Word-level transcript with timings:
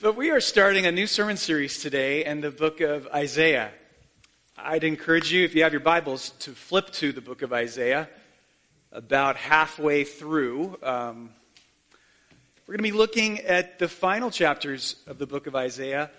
But 0.00 0.14
we 0.14 0.30
are 0.30 0.40
starting 0.40 0.86
a 0.86 0.92
new 0.92 1.08
sermon 1.08 1.36
series 1.36 1.82
today 1.82 2.24
in 2.24 2.40
the 2.40 2.52
book 2.52 2.80
of 2.80 3.08
Isaiah. 3.08 3.72
I'd 4.56 4.84
encourage 4.84 5.32
you, 5.32 5.44
if 5.44 5.56
you 5.56 5.64
have 5.64 5.72
your 5.72 5.80
Bibles, 5.80 6.30
to 6.40 6.52
flip 6.52 6.90
to 6.92 7.10
the 7.10 7.20
book 7.20 7.42
of 7.42 7.52
Isaiah 7.52 8.08
about 8.92 9.34
halfway 9.34 10.04
through. 10.04 10.78
Um, 10.84 11.30
we're 12.64 12.74
going 12.74 12.84
to 12.84 12.92
be 12.92 12.92
looking 12.92 13.40
at 13.40 13.80
the 13.80 13.88
final 13.88 14.30
chapters 14.30 14.94
of 15.08 15.18
the 15.18 15.26
book 15.26 15.48
of 15.48 15.56
Isaiah 15.56 16.12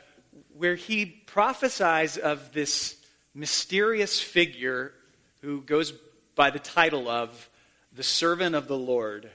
where 0.57 0.75
he 0.75 1.05
prophesies 1.05 2.17
of 2.17 2.51
this 2.51 2.97
mysterious 3.33 4.19
figure 4.19 4.91
who 5.41 5.61
goes 5.61 5.93
by 6.35 6.49
the 6.49 6.59
title 6.59 7.07
of 7.07 7.49
the 7.95 8.03
servant 8.03 8.55
of 8.55 8.67
the 8.67 8.77
Lord. 8.77 9.29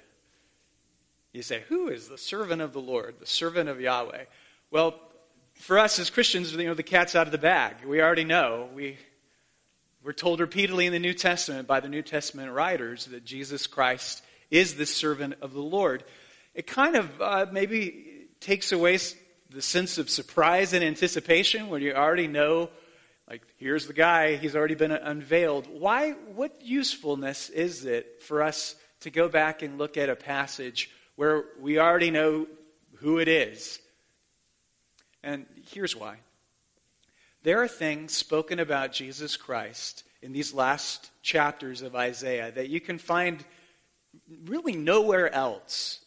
You 1.34 1.42
say, 1.42 1.64
who 1.68 1.88
is 1.88 2.08
the 2.08 2.16
servant 2.16 2.62
of 2.62 2.72
the 2.72 2.80
Lord, 2.80 3.16
the 3.18 3.26
servant 3.26 3.68
of 3.68 3.80
Yahweh? 3.80 4.26
Well, 4.70 4.94
for 5.54 5.80
us 5.80 5.98
as 5.98 6.08
Christians, 6.08 6.54
you 6.54 6.64
know, 6.64 6.74
the 6.74 6.84
cat's 6.84 7.16
out 7.16 7.26
of 7.26 7.32
the 7.32 7.38
bag. 7.38 7.84
We 7.84 8.00
already 8.00 8.22
know. 8.22 8.68
We, 8.72 8.98
we're 10.04 10.12
told 10.12 10.38
repeatedly 10.38 10.86
in 10.86 10.92
the 10.92 11.00
New 11.00 11.12
Testament 11.12 11.66
by 11.66 11.80
the 11.80 11.88
New 11.88 12.02
Testament 12.02 12.52
writers 12.52 13.06
that 13.06 13.24
Jesus 13.24 13.66
Christ 13.66 14.22
is 14.48 14.76
the 14.76 14.86
servant 14.86 15.34
of 15.42 15.52
the 15.52 15.60
Lord. 15.60 16.04
It 16.54 16.68
kind 16.68 16.94
of 16.94 17.20
uh, 17.20 17.46
maybe 17.50 18.28
takes 18.38 18.70
away 18.70 18.96
the 19.50 19.60
sense 19.60 19.98
of 19.98 20.08
surprise 20.08 20.72
and 20.72 20.84
anticipation 20.84 21.68
when 21.68 21.82
you 21.82 21.94
already 21.94 22.28
know, 22.28 22.70
like, 23.28 23.42
here's 23.56 23.88
the 23.88 23.92
guy, 23.92 24.36
he's 24.36 24.54
already 24.54 24.76
been 24.76 24.92
unveiled. 24.92 25.66
Why, 25.66 26.12
what 26.12 26.62
usefulness 26.62 27.50
is 27.50 27.84
it 27.84 28.22
for 28.22 28.40
us 28.40 28.76
to 29.00 29.10
go 29.10 29.28
back 29.28 29.62
and 29.62 29.78
look 29.78 29.96
at 29.96 30.08
a 30.08 30.14
passage 30.14 30.90
where 31.16 31.44
we 31.60 31.78
already 31.78 32.10
know 32.10 32.46
who 32.96 33.18
it 33.18 33.28
is. 33.28 33.78
And 35.22 35.46
here's 35.72 35.96
why. 35.96 36.16
There 37.42 37.62
are 37.62 37.68
things 37.68 38.14
spoken 38.14 38.58
about 38.58 38.92
Jesus 38.92 39.36
Christ 39.36 40.04
in 40.22 40.32
these 40.32 40.54
last 40.54 41.10
chapters 41.22 41.82
of 41.82 41.94
Isaiah 41.94 42.50
that 42.52 42.70
you 42.70 42.80
can 42.80 42.98
find 42.98 43.44
really 44.46 44.74
nowhere 44.74 45.32
else 45.32 46.00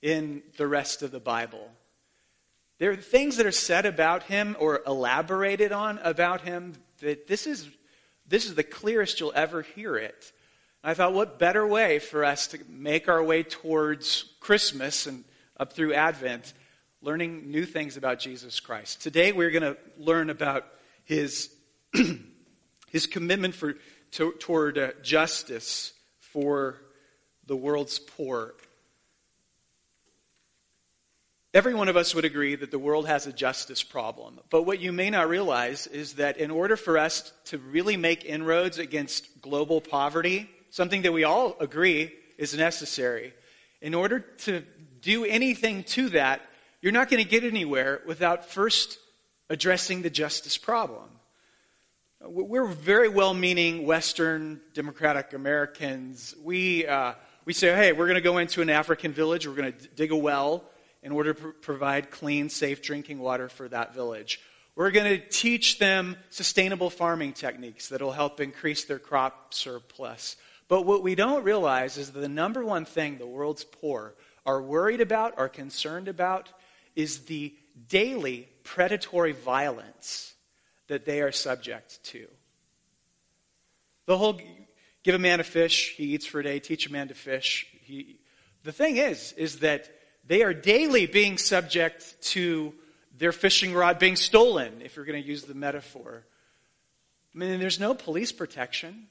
in 0.00 0.42
the 0.56 0.66
rest 0.66 1.02
of 1.02 1.10
the 1.10 1.20
Bible. 1.20 1.70
There 2.78 2.90
are 2.90 2.96
things 2.96 3.36
that 3.36 3.44
are 3.44 3.52
said 3.52 3.84
about 3.84 4.22
him 4.24 4.56
or 4.58 4.80
elaborated 4.86 5.72
on 5.72 5.98
about 6.02 6.40
him 6.40 6.72
that 7.00 7.26
this 7.26 7.46
is, 7.46 7.68
this 8.26 8.46
is 8.46 8.54
the 8.54 8.62
clearest 8.62 9.20
you'll 9.20 9.32
ever 9.34 9.60
hear 9.60 9.96
it. 9.96 10.32
I 10.82 10.94
thought, 10.94 11.12
what 11.12 11.38
better 11.38 11.66
way 11.66 11.98
for 11.98 12.24
us 12.24 12.46
to 12.48 12.58
make 12.66 13.06
our 13.08 13.22
way 13.22 13.42
towards 13.42 14.24
Christmas 14.40 15.06
and 15.06 15.24
up 15.58 15.74
through 15.74 15.92
Advent, 15.92 16.54
learning 17.02 17.50
new 17.50 17.66
things 17.66 17.98
about 17.98 18.18
Jesus 18.18 18.60
Christ. 18.60 19.02
Today 19.02 19.32
we're 19.32 19.50
going 19.50 19.62
to 19.62 19.76
learn 19.98 20.30
about 20.30 20.64
his, 21.04 21.50
his 22.88 23.06
commitment 23.06 23.54
for, 23.54 23.74
to, 24.12 24.32
toward 24.38 24.78
uh, 24.78 24.92
justice 25.02 25.92
for 26.18 26.80
the 27.46 27.56
world's 27.56 27.98
poor. 27.98 28.54
Every 31.52 31.74
one 31.74 31.88
of 31.88 31.96
us 31.96 32.14
would 32.14 32.24
agree 32.24 32.54
that 32.54 32.70
the 32.70 32.78
world 32.78 33.06
has 33.06 33.26
a 33.26 33.32
justice 33.32 33.82
problem. 33.82 34.40
But 34.48 34.62
what 34.62 34.80
you 34.80 34.92
may 34.92 35.10
not 35.10 35.28
realize 35.28 35.86
is 35.88 36.14
that 36.14 36.38
in 36.38 36.50
order 36.50 36.76
for 36.76 36.96
us 36.96 37.34
to 37.46 37.58
really 37.58 37.98
make 37.98 38.24
inroads 38.24 38.78
against 38.78 39.42
global 39.42 39.82
poverty, 39.82 40.48
something 40.70 41.02
that 41.02 41.12
we 41.12 41.24
all 41.24 41.56
agree 41.60 42.12
is 42.38 42.56
necessary. 42.56 43.34
In 43.80 43.94
order 43.94 44.20
to 44.20 44.62
do 45.02 45.24
anything 45.24 45.84
to 45.84 46.10
that, 46.10 46.40
you're 46.80 46.92
not 46.92 47.10
going 47.10 47.22
to 47.22 47.28
get 47.28 47.44
anywhere 47.44 48.00
without 48.06 48.46
first 48.46 48.98
addressing 49.48 50.02
the 50.02 50.10
justice 50.10 50.56
problem. 50.56 51.08
We're 52.22 52.66
very 52.66 53.08
well 53.08 53.32
meaning 53.32 53.86
Western 53.86 54.60
democratic 54.74 55.32
Americans. 55.32 56.34
We, 56.42 56.86
uh, 56.86 57.14
we 57.44 57.52
say, 57.54 57.74
hey, 57.74 57.92
we're 57.92 58.06
going 58.06 58.16
to 58.16 58.20
go 58.20 58.38
into 58.38 58.60
an 58.62 58.70
African 58.70 59.12
village, 59.12 59.46
we're 59.46 59.54
going 59.54 59.72
to 59.72 59.88
dig 59.88 60.12
a 60.12 60.16
well 60.16 60.64
in 61.02 61.12
order 61.12 61.32
to 61.32 61.52
provide 61.62 62.10
clean, 62.10 62.50
safe 62.50 62.82
drinking 62.82 63.18
water 63.18 63.48
for 63.48 63.68
that 63.68 63.94
village. 63.94 64.40
We're 64.76 64.90
going 64.90 65.18
to 65.18 65.28
teach 65.28 65.78
them 65.78 66.16
sustainable 66.28 66.90
farming 66.90 67.32
techniques 67.32 67.88
that 67.88 68.00
will 68.00 68.12
help 68.12 68.40
increase 68.40 68.84
their 68.84 68.98
crop 68.98 69.52
surplus. 69.52 70.36
But 70.70 70.86
what 70.86 71.02
we 71.02 71.16
don't 71.16 71.42
realize 71.42 71.98
is 71.98 72.12
that 72.12 72.20
the 72.20 72.28
number 72.28 72.64
one 72.64 72.84
thing 72.84 73.18
the 73.18 73.26
world's 73.26 73.64
poor 73.64 74.14
are 74.46 74.62
worried 74.62 75.00
about, 75.00 75.36
are 75.36 75.48
concerned 75.48 76.06
about, 76.06 76.48
is 76.94 77.24
the 77.24 77.52
daily 77.88 78.48
predatory 78.62 79.32
violence 79.32 80.32
that 80.86 81.04
they 81.04 81.22
are 81.22 81.32
subject 81.32 82.02
to. 82.04 82.28
The 84.06 84.16
whole 84.16 84.40
give 85.02 85.16
a 85.16 85.18
man 85.18 85.40
a 85.40 85.44
fish, 85.44 85.94
he 85.96 86.14
eats 86.14 86.24
for 86.24 86.38
a 86.38 86.44
day, 86.44 86.60
teach 86.60 86.86
a 86.86 86.92
man 86.92 87.08
to 87.08 87.14
fish. 87.14 87.66
He, 87.82 88.20
the 88.62 88.72
thing 88.72 88.96
is, 88.96 89.32
is 89.32 89.58
that 89.60 89.90
they 90.24 90.44
are 90.44 90.54
daily 90.54 91.06
being 91.06 91.36
subject 91.36 92.22
to 92.22 92.72
their 93.18 93.32
fishing 93.32 93.74
rod 93.74 93.98
being 93.98 94.14
stolen, 94.14 94.82
if 94.84 94.94
you're 94.94 95.04
going 95.04 95.20
to 95.20 95.28
use 95.28 95.42
the 95.42 95.54
metaphor. 95.54 96.24
I 97.34 97.38
mean, 97.38 97.58
there's 97.58 97.80
no 97.80 97.92
police 97.92 98.30
protection. 98.30 99.08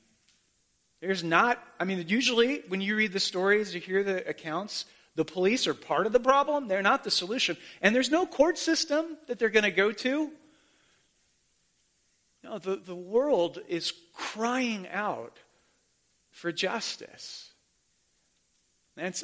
There's 1.01 1.23
not, 1.23 1.63
I 1.79 1.85
mean, 1.85 2.05
usually 2.07 2.63
when 2.67 2.81
you 2.81 2.95
read 2.95 3.13
the 3.13 3.19
stories, 3.19 3.73
you 3.73 3.79
hear 3.79 4.03
the 4.03 4.27
accounts, 4.27 4.85
the 5.15 5.25
police 5.25 5.67
are 5.67 5.73
part 5.73 6.05
of 6.05 6.13
the 6.13 6.19
problem. 6.19 6.67
They're 6.67 6.81
not 6.81 7.03
the 7.03 7.11
solution. 7.11 7.57
And 7.81 7.95
there's 7.95 8.11
no 8.11 8.25
court 8.25 8.57
system 8.57 9.17
that 9.27 9.39
they're 9.39 9.49
going 9.49 9.63
to 9.63 9.71
go 9.71 9.91
to. 9.91 10.31
No, 12.43 12.57
the, 12.57 12.77
the 12.77 12.95
world 12.95 13.59
is 13.67 13.93
crying 14.13 14.87
out 14.89 15.37
for 16.31 16.51
justice. 16.51 17.51
That's 18.95 19.23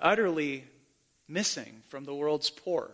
utterly 0.00 0.64
missing 1.28 1.82
from 1.88 2.04
the 2.04 2.14
world's 2.14 2.50
poor. 2.50 2.90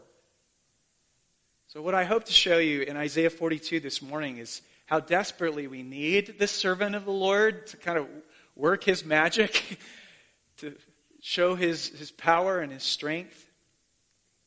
So, 1.68 1.82
what 1.82 1.94
I 1.94 2.02
hope 2.02 2.24
to 2.24 2.32
show 2.32 2.58
you 2.58 2.82
in 2.82 2.96
Isaiah 2.96 3.30
42 3.30 3.78
this 3.78 4.02
morning 4.02 4.38
is 4.38 4.60
how 4.90 4.98
desperately 4.98 5.68
we 5.68 5.84
need 5.84 6.34
this 6.40 6.50
servant 6.50 6.96
of 6.96 7.04
the 7.04 7.12
Lord 7.12 7.68
to 7.68 7.76
kind 7.76 7.96
of 7.96 8.08
work 8.56 8.82
his 8.82 9.04
magic, 9.04 9.78
to 10.56 10.74
show 11.22 11.54
his, 11.54 11.90
his 11.90 12.10
power 12.10 12.58
and 12.58 12.72
his 12.72 12.82
strength, 12.82 13.48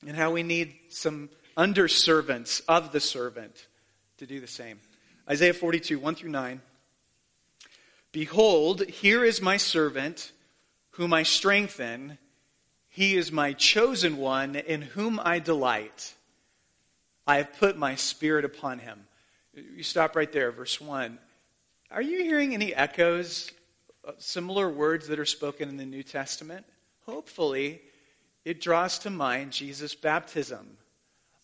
and 0.05 0.17
how 0.17 0.31
we 0.31 0.43
need 0.43 0.75
some 0.89 1.29
underservants 1.55 2.61
of 2.67 2.91
the 2.91 2.99
servant 2.99 3.67
to 4.17 4.25
do 4.25 4.41
the 4.41 4.47
same. 4.47 4.81
Isaiah 5.29 5.53
42, 5.53 5.97
1 5.97 6.15
through 6.15 6.31
9. 6.31 6.61
Behold, 8.11 8.81
here 8.81 9.23
is 9.23 9.41
my 9.41 9.55
servant, 9.55 10.33
whom 10.91 11.13
I 11.13 11.23
strengthen. 11.23 12.17
He 12.89 13.15
is 13.15 13.31
my 13.31 13.53
chosen 13.53 14.17
one, 14.17 14.57
in 14.57 14.81
whom 14.81 15.21
I 15.23 15.39
delight. 15.39 16.13
I 17.25 17.37
have 17.37 17.57
put 17.57 17.77
my 17.77 17.95
spirit 17.95 18.43
upon 18.43 18.79
him. 18.79 19.05
You 19.55 19.83
stop 19.83 20.15
right 20.15 20.31
there, 20.31 20.51
verse 20.51 20.81
1. 20.81 21.19
Are 21.91 22.01
you 22.01 22.23
hearing 22.23 22.55
any 22.55 22.73
echoes, 22.73 23.51
similar 24.17 24.67
words 24.67 25.07
that 25.09 25.19
are 25.19 25.25
spoken 25.25 25.69
in 25.69 25.77
the 25.77 25.85
New 25.85 26.01
Testament? 26.01 26.65
Hopefully, 27.05 27.81
it 28.45 28.59
draws 28.59 28.97
to 28.99 29.11
mind 29.11 29.51
Jesus' 29.51 29.93
baptism 29.93 30.77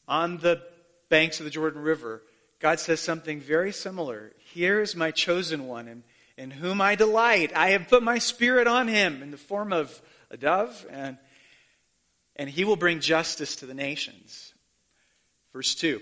on 0.08 0.40
the 0.40 0.64
banks 1.09 1.40
of 1.40 1.44
the 1.44 1.52
Jordan 1.52 1.84
River. 1.84 2.24
God 2.59 2.80
says 2.80 3.00
something 3.00 3.40
very 3.40 3.72
similar. 3.72 4.34
Here 4.40 4.81
is 4.81 4.96
my 4.96 5.12
chosen 5.12 5.68
one, 5.68 5.88
in, 5.88 6.03
in 6.36 6.50
whom 6.50 6.81
I 6.81 6.96
delight. 6.96 7.56
I 7.56 7.72
have 7.72 7.90
put 7.90 8.02
my 8.02 8.18
spirit 8.18 8.66
on 8.66 8.88
him 8.88 9.22
in 9.22 9.30
the 9.30 9.38
form 9.38 9.72
of 9.72 10.02
a 10.31 10.38
dove, 10.38 10.84
and, 10.90 11.19
and 12.36 12.50
he 12.50 12.64
will 12.64 12.75
bring 12.75 13.02
justice 13.02 13.58
to 13.58 13.68
the 13.68 13.75
nations. 13.75 14.56
Verse 15.54 15.75
2 15.75 16.01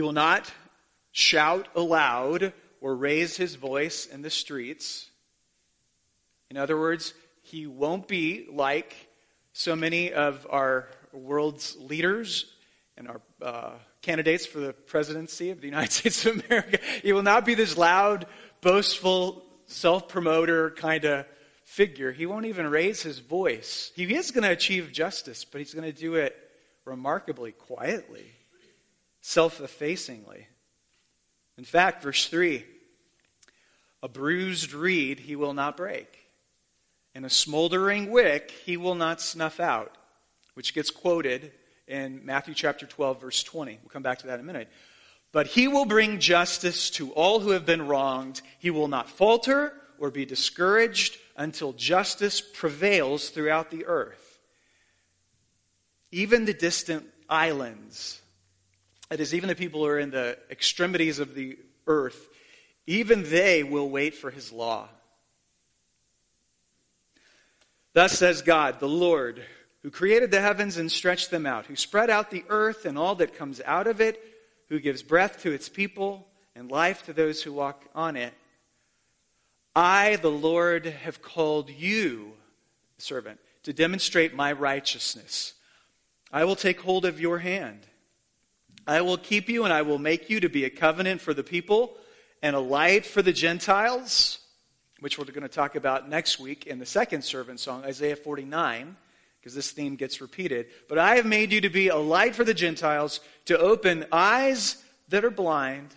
He 0.00 0.02
will 0.02 0.12
not 0.14 0.50
shout 1.12 1.68
aloud 1.76 2.54
or 2.80 2.96
raise 2.96 3.36
his 3.36 3.56
voice 3.56 4.06
in 4.06 4.22
the 4.22 4.30
streets. 4.30 5.10
In 6.48 6.56
other 6.56 6.80
words, 6.80 7.12
he 7.42 7.66
won't 7.66 8.08
be 8.08 8.46
like 8.50 8.96
so 9.52 9.76
many 9.76 10.10
of 10.10 10.46
our 10.48 10.88
world's 11.12 11.76
leaders 11.76 12.46
and 12.96 13.08
our 13.08 13.20
uh, 13.42 13.72
candidates 14.00 14.46
for 14.46 14.60
the 14.60 14.72
presidency 14.72 15.50
of 15.50 15.60
the 15.60 15.66
United 15.66 15.92
States 15.92 16.24
of 16.24 16.42
America. 16.46 16.78
He 17.02 17.12
will 17.12 17.22
not 17.22 17.44
be 17.44 17.54
this 17.54 17.76
loud, 17.76 18.24
boastful, 18.62 19.44
self 19.66 20.08
promoter 20.08 20.70
kind 20.70 21.04
of 21.04 21.26
figure. 21.64 22.10
He 22.10 22.24
won't 22.24 22.46
even 22.46 22.68
raise 22.68 23.02
his 23.02 23.18
voice. 23.18 23.92
He 23.94 24.04
is 24.14 24.30
going 24.30 24.44
to 24.44 24.50
achieve 24.50 24.92
justice, 24.92 25.44
but 25.44 25.58
he's 25.58 25.74
going 25.74 25.92
to 25.92 26.00
do 26.00 26.14
it 26.14 26.34
remarkably 26.86 27.52
quietly, 27.52 28.24
self 29.20 29.60
effacingly. 29.60 30.46
In 31.58 31.64
fact, 31.64 32.02
verse 32.02 32.26
3 32.26 32.64
a 34.02 34.08
bruised 34.08 34.72
reed 34.72 35.20
he 35.20 35.36
will 35.36 35.52
not 35.52 35.76
break, 35.76 36.26
and 37.14 37.26
a 37.26 37.30
smoldering 37.30 38.10
wick 38.10 38.50
he 38.64 38.76
will 38.78 38.94
not 38.94 39.20
snuff 39.20 39.60
out, 39.60 39.94
which 40.54 40.74
gets 40.74 40.90
quoted 40.90 41.52
in 41.86 42.24
Matthew 42.24 42.54
chapter 42.54 42.86
12, 42.86 43.20
verse 43.20 43.42
20. 43.42 43.78
We'll 43.82 43.90
come 43.90 44.02
back 44.02 44.20
to 44.20 44.28
that 44.28 44.34
in 44.34 44.40
a 44.40 44.44
minute. 44.44 44.68
But 45.32 45.48
he 45.48 45.68
will 45.68 45.84
bring 45.84 46.18
justice 46.18 46.90
to 46.90 47.12
all 47.12 47.40
who 47.40 47.50
have 47.50 47.66
been 47.66 47.86
wronged. 47.86 48.40
He 48.58 48.70
will 48.70 48.88
not 48.88 49.10
falter 49.10 49.74
or 49.98 50.10
be 50.10 50.24
discouraged 50.24 51.18
until 51.36 51.72
justice 51.72 52.40
prevails 52.40 53.28
throughout 53.28 53.70
the 53.70 53.86
earth. 53.86 54.38
Even 56.10 56.46
the 56.46 56.54
distant 56.54 57.06
islands, 57.28 58.20
that 59.10 59.20
is, 59.20 59.34
even 59.34 59.48
the 59.48 59.54
people 59.54 59.80
who 59.80 59.86
are 59.86 59.98
in 59.98 60.10
the 60.10 60.38
extremities 60.50 61.18
of 61.18 61.34
the 61.34 61.58
earth, 61.86 62.28
even 62.86 63.24
they 63.24 63.62
will 63.62 63.90
wait 63.90 64.14
for 64.14 64.30
his 64.30 64.52
law. 64.52 64.88
Thus 67.92 68.16
says 68.16 68.42
God, 68.42 68.78
the 68.78 68.88
Lord, 68.88 69.42
who 69.82 69.90
created 69.90 70.30
the 70.30 70.40
heavens 70.40 70.76
and 70.76 70.90
stretched 70.90 71.30
them 71.30 71.44
out, 71.44 71.66
who 71.66 71.74
spread 71.74 72.08
out 72.08 72.30
the 72.30 72.44
earth 72.48 72.86
and 72.86 72.96
all 72.96 73.16
that 73.16 73.36
comes 73.36 73.60
out 73.66 73.88
of 73.88 74.00
it, 74.00 74.22
who 74.68 74.78
gives 74.78 75.02
breath 75.02 75.42
to 75.42 75.50
its 75.50 75.68
people 75.68 76.28
and 76.54 76.70
life 76.70 77.04
to 77.06 77.12
those 77.12 77.42
who 77.42 77.52
walk 77.52 77.84
on 77.94 78.16
it. 78.16 78.32
I, 79.74 80.16
the 80.16 80.30
Lord, 80.30 80.86
have 80.86 81.20
called 81.20 81.68
you, 81.68 82.32
servant, 82.98 83.40
to 83.64 83.72
demonstrate 83.72 84.34
my 84.34 84.52
righteousness. 84.52 85.54
I 86.32 86.44
will 86.44 86.56
take 86.56 86.80
hold 86.80 87.04
of 87.04 87.20
your 87.20 87.38
hand. 87.38 87.86
I 88.90 89.02
will 89.02 89.18
keep 89.18 89.48
you 89.48 89.64
and 89.64 89.72
I 89.72 89.82
will 89.82 89.98
make 89.98 90.30
you 90.30 90.40
to 90.40 90.48
be 90.48 90.64
a 90.64 90.70
covenant 90.70 91.20
for 91.20 91.32
the 91.32 91.44
people 91.44 91.96
and 92.42 92.56
a 92.56 92.60
light 92.60 93.06
for 93.06 93.22
the 93.22 93.32
Gentiles, 93.32 94.38
which 94.98 95.18
we're 95.18 95.26
going 95.26 95.42
to 95.42 95.48
talk 95.48 95.76
about 95.76 96.08
next 96.08 96.40
week 96.40 96.66
in 96.66 96.78
the 96.78 96.86
second 96.86 97.22
servant 97.22 97.60
song, 97.60 97.84
Isaiah 97.84 98.16
49 98.16 98.96
because 99.40 99.54
this 99.54 99.70
theme 99.70 99.96
gets 99.96 100.20
repeated. 100.20 100.66
But 100.88 100.98
I 100.98 101.16
have 101.16 101.24
made 101.24 101.52
you 101.52 101.62
to 101.62 101.70
be 101.70 101.88
a 101.88 101.96
light 101.96 102.34
for 102.34 102.44
the 102.44 102.52
Gentiles, 102.52 103.20
to 103.46 103.58
open 103.58 104.04
eyes 104.12 104.82
that 105.08 105.24
are 105.24 105.30
blind, 105.30 105.94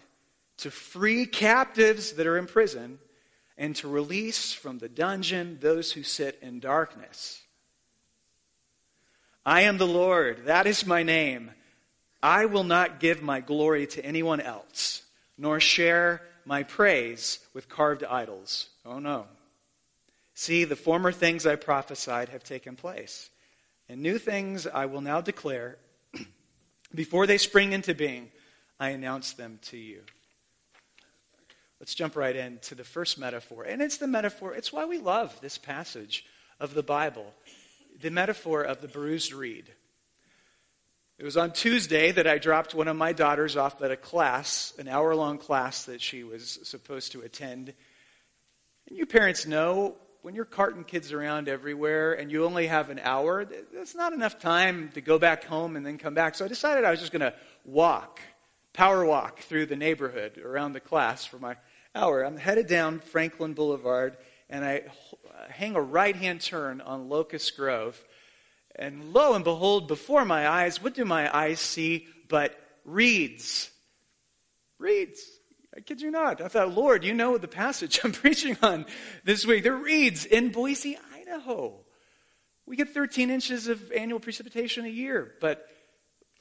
to 0.58 0.72
free 0.72 1.26
captives 1.26 2.14
that 2.14 2.28
are 2.28 2.38
in 2.38 2.46
prison, 2.46 3.00
and 3.58 3.76
to 3.78 3.88
release 3.88 4.54
from 4.54 4.78
the 4.78 4.88
dungeon 4.88 5.58
those 5.60 5.92
who 5.92 6.04
sit 6.04 6.40
in 6.42 6.60
darkness. 6.60 7.42
I 9.46 9.64
am 9.64 9.78
the 9.78 9.88
Lord, 9.88 10.46
that 10.46 10.68
is 10.68 10.86
my 10.86 11.04
name. 11.04 11.52
I 12.24 12.46
will 12.46 12.64
not 12.64 13.02
give 13.02 13.22
my 13.22 13.42
glory 13.42 13.86
to 13.88 14.06
anyone 14.06 14.40
else, 14.40 15.04
nor 15.38 15.60
share 15.60 16.22
my 16.46 16.64
praise 16.64 17.40
with 17.54 17.68
carved 17.68 18.06
idols. 18.06 18.70
Oh 18.86 19.00
no. 19.00 19.28
See, 20.34 20.64
the 20.64 20.78
former 20.78 21.12
things 21.12 21.46
I 21.46 21.58
prophesied 21.58 22.30
have 22.30 22.46
taken 22.46 22.78
place. 22.78 23.30
And 23.90 24.02
new 24.02 24.18
things 24.18 24.66
I 24.66 24.86
will 24.86 25.02
now 25.02 25.20
declare. 25.20 25.78
Before 26.96 27.28
they 27.28 27.38
spring 27.38 27.74
into 27.74 27.94
being, 27.94 28.32
I 28.80 28.90
announce 28.90 29.34
them 29.34 29.60
to 29.64 29.78
you. 29.78 30.02
Let's 31.82 31.94
jump 31.94 32.16
right 32.16 32.36
into 32.36 32.74
the 32.74 32.86
first 32.86 33.20
metaphor. 33.20 33.66
And 33.66 33.82
it's 33.82 33.98
the 33.98 34.08
metaphor, 34.08 34.54
it's 34.54 34.72
why 34.72 34.86
we 34.86 34.98
love 34.98 35.38
this 35.42 35.58
passage 35.58 36.26
of 36.60 36.74
the 36.74 36.84
Bible 36.84 37.34
the 38.02 38.10
metaphor 38.10 38.64
of 38.64 38.82
the 38.82 38.88
bruised 38.88 39.32
reed. 39.32 39.72
It 41.24 41.26
was 41.26 41.38
on 41.38 41.54
Tuesday 41.54 42.12
that 42.12 42.28
I 42.28 42.38
dropped 42.38 42.76
one 42.76 42.90
of 42.90 42.98
my 42.98 43.14
daughters 43.14 43.56
off 43.56 43.82
at 43.82 43.92
a 43.92 43.96
class, 43.96 44.74
an 44.78 44.90
hour 44.90 45.16
long 45.16 45.38
class 45.38 45.86
that 45.86 46.02
she 46.02 46.26
was 46.26 46.60
supposed 46.64 47.14
to 47.14 47.22
attend. 47.22 47.74
And 48.90 48.98
you 48.98 49.06
parents 49.06 49.48
know 49.48 49.96
when 50.22 50.36
you're 50.36 50.44
carting 50.44 50.84
kids 50.84 51.14
around 51.14 51.48
everywhere 51.48 52.12
and 52.12 52.30
you 52.30 52.44
only 52.44 52.68
have 52.68 52.90
an 52.90 53.00
hour, 53.00 53.46
that's 53.74 53.96
not 53.96 54.12
enough 54.12 54.38
time 54.38 54.90
to 54.96 55.02
go 55.02 55.18
back 55.18 55.46
home 55.46 55.78
and 55.78 55.86
then 55.86 55.98
come 55.98 56.14
back. 56.14 56.36
So 56.36 56.44
I 56.44 56.50
decided 56.50 56.84
I 56.84 56.92
was 56.92 57.00
just 57.00 57.14
going 57.14 57.22
to 57.22 57.34
walk, 57.64 58.20
power 58.74 59.06
walk 59.06 59.40
through 59.40 59.68
the 59.68 59.78
neighborhood 59.78 60.38
around 60.40 60.74
the 60.74 60.82
class 60.82 61.24
for 61.24 61.40
my 61.40 61.56
hour. 61.96 62.22
I'm 62.22 62.36
headed 62.36 62.68
down 62.68 63.00
Franklin 63.00 63.54
Boulevard 63.54 64.18
and 64.50 64.66
I 64.66 64.82
hang 65.48 65.78
a 65.78 65.82
right 65.82 66.18
hand 66.18 66.42
turn 66.42 66.82
on 66.82 67.08
Locust 67.08 67.56
Grove. 67.56 68.04
And 68.76 69.14
lo 69.14 69.34
and 69.34 69.44
behold, 69.44 69.88
before 69.88 70.26
my 70.26 70.48
eyes, 70.48 70.82
what 70.82 70.96
do 70.96 71.06
my 71.06 71.36
eyes 71.36 71.60
see 71.60 72.08
but 72.28 72.56
reeds? 72.86 73.70
Reeds. 74.80 75.22
I 75.76 75.80
kid 75.82 76.02
you 76.02 76.12
not. 76.12 76.42
I 76.42 76.48
thought, 76.48 76.74
Lord, 76.74 77.04
you 77.04 77.14
know 77.14 77.38
the 77.38 77.48
passage 77.48 78.00
I'm 78.04 78.12
preaching 78.12 78.58
on 78.62 78.86
this 79.24 79.46
week. 79.46 79.64
There 79.64 79.74
are 79.74 79.78
reeds 79.78 80.26
in 80.26 80.52
Boise, 80.52 80.98
Idaho. 81.16 81.80
We 82.66 82.76
get 82.76 82.90
13 82.90 83.30
inches 83.30 83.68
of 83.68 83.92
annual 83.92 84.20
precipitation 84.20 84.86
a 84.86 84.90
year, 84.90 85.34
but 85.42 85.68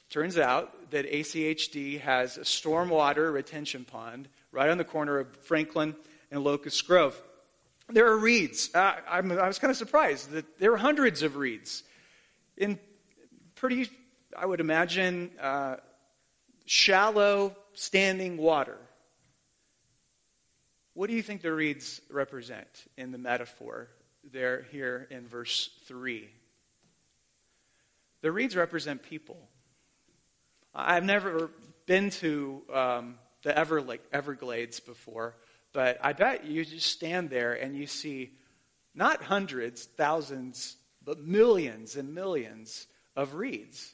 turns 0.09 0.37
out 0.37 0.91
that 0.91 1.11
ACHD 1.11 1.99
has 2.01 2.37
a 2.37 2.41
stormwater 2.41 3.33
retention 3.33 3.83
pond 3.83 4.29
right 4.51 4.69
on 4.69 4.77
the 4.77 4.85
corner 4.85 5.19
of 5.19 5.35
Franklin 5.37 5.95
and 6.31 6.43
Locust 6.43 6.87
Grove. 6.87 7.19
There 7.89 8.07
are 8.07 8.17
reeds. 8.17 8.73
Uh, 8.73 8.95
i 9.09 9.19
was 9.21 9.59
kind 9.59 9.71
of 9.71 9.77
surprised 9.77 10.31
that 10.31 10.59
there 10.59 10.71
are 10.71 10.77
hundreds 10.77 11.23
of 11.23 11.35
reeds 11.35 11.83
in 12.63 12.79
pretty, 13.55 13.89
I 14.37 14.45
would 14.45 14.61
imagine, 14.61 15.31
uh, 15.39 15.75
shallow 16.65 17.55
standing 17.73 18.37
water. 18.37 18.77
What 20.93 21.09
do 21.09 21.15
you 21.15 21.21
think 21.21 21.41
the 21.41 21.51
reeds 21.51 21.99
represent 22.09 22.67
in 22.97 23.11
the 23.11 23.17
metaphor 23.17 23.89
there 24.31 24.65
here 24.71 25.07
in 25.11 25.27
verse 25.27 25.71
3? 25.87 26.29
The 28.21 28.31
reeds 28.31 28.55
represent 28.55 29.03
people. 29.03 29.49
I've 30.73 31.03
never 31.03 31.49
been 31.85 32.11
to 32.11 32.61
um, 32.73 33.15
the 33.41 33.57
Everglades 33.57 34.79
before, 34.79 35.35
but 35.73 35.97
I 36.01 36.13
bet 36.13 36.45
you 36.45 36.63
just 36.63 36.87
stand 36.87 37.29
there 37.29 37.53
and 37.53 37.75
you 37.75 37.87
see 37.87 38.31
not 38.95 39.23
hundreds, 39.23 39.83
thousands, 39.83 40.77
but 41.05 41.19
millions 41.19 41.95
and 41.95 42.13
millions 42.13 42.87
of 43.15 43.35
reeds. 43.35 43.93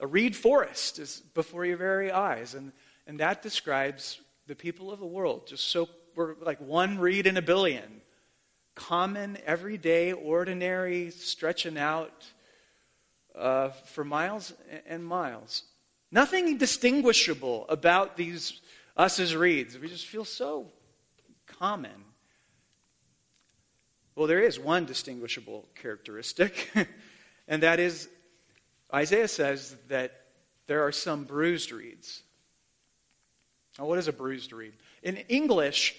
A 0.00 0.06
reed 0.06 0.34
forest 0.34 0.98
is 0.98 1.22
before 1.34 1.64
your 1.64 1.76
very 1.76 2.10
eyes, 2.10 2.54
and, 2.54 2.72
and 3.06 3.20
that 3.20 3.42
describes 3.42 4.20
the 4.46 4.54
people 4.54 4.90
of 4.90 4.98
the 4.98 5.06
world 5.06 5.46
just 5.46 5.68
so 5.68 5.88
we're 6.14 6.34
like 6.40 6.60
one 6.60 6.98
reed 6.98 7.26
in 7.26 7.36
a 7.36 7.42
billion. 7.42 8.02
Common, 8.74 9.38
everyday, 9.44 10.12
ordinary, 10.12 11.10
stretching 11.10 11.78
out 11.78 12.24
uh, 13.34 13.68
for 13.68 14.04
miles 14.04 14.52
and 14.86 15.04
miles. 15.04 15.64
Nothing 16.10 16.58
distinguishable 16.58 17.66
about 17.68 18.16
these 18.16 18.60
us 18.96 19.18
as 19.18 19.34
reeds. 19.34 19.78
We 19.78 19.88
just 19.88 20.06
feel 20.06 20.24
so 20.24 20.70
common. 21.46 22.11
Well, 24.14 24.26
there 24.26 24.40
is 24.40 24.58
one 24.58 24.84
distinguishable 24.84 25.66
characteristic, 25.74 26.70
and 27.48 27.62
that 27.62 27.80
is 27.80 28.08
Isaiah 28.92 29.28
says 29.28 29.74
that 29.88 30.12
there 30.66 30.86
are 30.86 30.92
some 30.92 31.24
bruised 31.24 31.72
reeds. 31.72 32.22
Now, 33.78 33.86
what 33.86 33.98
is 33.98 34.08
a 34.08 34.12
bruised 34.12 34.52
reed? 34.52 34.74
In 35.02 35.16
English, 35.28 35.96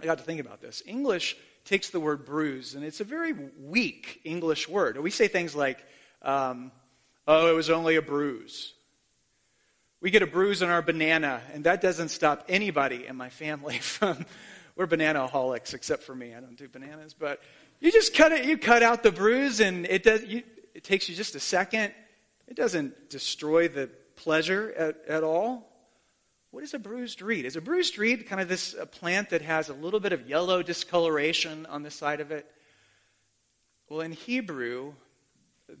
I 0.00 0.04
got 0.04 0.18
to 0.18 0.24
think 0.24 0.40
about 0.40 0.60
this. 0.60 0.82
English 0.86 1.34
takes 1.64 1.88
the 1.88 2.00
word 2.00 2.26
bruise, 2.26 2.74
and 2.74 2.84
it's 2.84 3.00
a 3.00 3.04
very 3.04 3.32
weak 3.58 4.20
English 4.24 4.68
word. 4.68 4.98
We 4.98 5.10
say 5.10 5.26
things 5.26 5.54
like, 5.54 5.82
um, 6.20 6.72
oh, 7.26 7.50
it 7.50 7.54
was 7.54 7.70
only 7.70 7.96
a 7.96 8.02
bruise. 8.02 8.74
We 10.02 10.10
get 10.10 10.22
a 10.22 10.26
bruise 10.26 10.62
on 10.62 10.68
our 10.68 10.82
banana, 10.82 11.40
and 11.54 11.64
that 11.64 11.80
doesn't 11.80 12.08
stop 12.08 12.44
anybody 12.50 13.06
in 13.06 13.16
my 13.16 13.30
family 13.30 13.78
from. 13.78 14.26
We're 14.76 14.86
bananaholics, 14.86 15.74
except 15.74 16.02
for 16.02 16.14
me. 16.14 16.34
I 16.34 16.40
don't 16.40 16.56
do 16.56 16.68
bananas, 16.68 17.14
but 17.14 17.42
you 17.80 17.90
just 17.90 18.14
cut 18.14 18.32
it. 18.32 18.44
You 18.44 18.56
cut 18.58 18.82
out 18.82 19.02
the 19.02 19.12
bruise, 19.12 19.60
and 19.60 19.86
it 19.86 20.02
does. 20.02 20.24
You, 20.24 20.42
it 20.74 20.84
takes 20.84 21.08
you 21.08 21.14
just 21.14 21.34
a 21.34 21.40
second. 21.40 21.92
It 22.46 22.56
doesn't 22.56 23.10
destroy 23.10 23.68
the 23.68 23.90
pleasure 24.16 24.72
at, 24.76 24.96
at 25.06 25.24
all. 25.24 25.66
What 26.50 26.64
is 26.64 26.74
a 26.74 26.78
bruised 26.78 27.22
reed? 27.22 27.44
Is 27.44 27.56
a 27.56 27.60
bruised 27.60 27.96
reed 27.96 28.26
kind 28.26 28.40
of 28.40 28.48
this 28.48 28.74
plant 28.92 29.30
that 29.30 29.42
has 29.42 29.68
a 29.68 29.74
little 29.74 30.00
bit 30.00 30.12
of 30.12 30.28
yellow 30.28 30.62
discoloration 30.62 31.64
on 31.66 31.82
the 31.82 31.90
side 31.90 32.20
of 32.20 32.32
it? 32.32 32.50
Well, 33.88 34.00
in 34.00 34.12
Hebrew, 34.12 34.94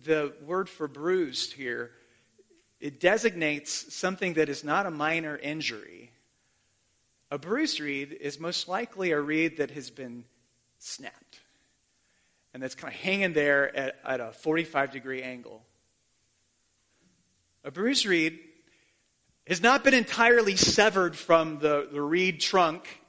the 0.04 0.32
word 0.44 0.68
for 0.68 0.86
bruised 0.86 1.52
here, 1.52 1.90
it 2.80 3.00
designates 3.00 3.94
something 3.94 4.34
that 4.34 4.48
is 4.48 4.64
not 4.64 4.86
a 4.86 4.90
minor 4.90 5.36
injury. 5.36 6.09
A 7.30 7.38
bruised 7.38 7.80
reed 7.80 8.16
is 8.20 8.40
most 8.40 8.68
likely 8.68 9.12
a 9.12 9.20
reed 9.20 9.58
that 9.58 9.70
has 9.70 9.90
been 9.90 10.24
snapped 10.78 11.40
and 12.52 12.62
that's 12.62 12.74
kind 12.74 12.92
of 12.92 13.00
hanging 13.00 13.32
there 13.32 13.74
at, 13.76 13.96
at 14.04 14.20
a 14.20 14.32
45 14.32 14.90
degree 14.90 15.22
angle. 15.22 15.62
A 17.64 17.70
bruised 17.70 18.06
reed 18.06 18.38
has 19.46 19.62
not 19.62 19.84
been 19.84 19.94
entirely 19.94 20.56
severed 20.56 21.16
from 21.16 21.58
the, 21.58 21.88
the 21.92 22.00
reed 22.00 22.40
trunk, 22.40 23.02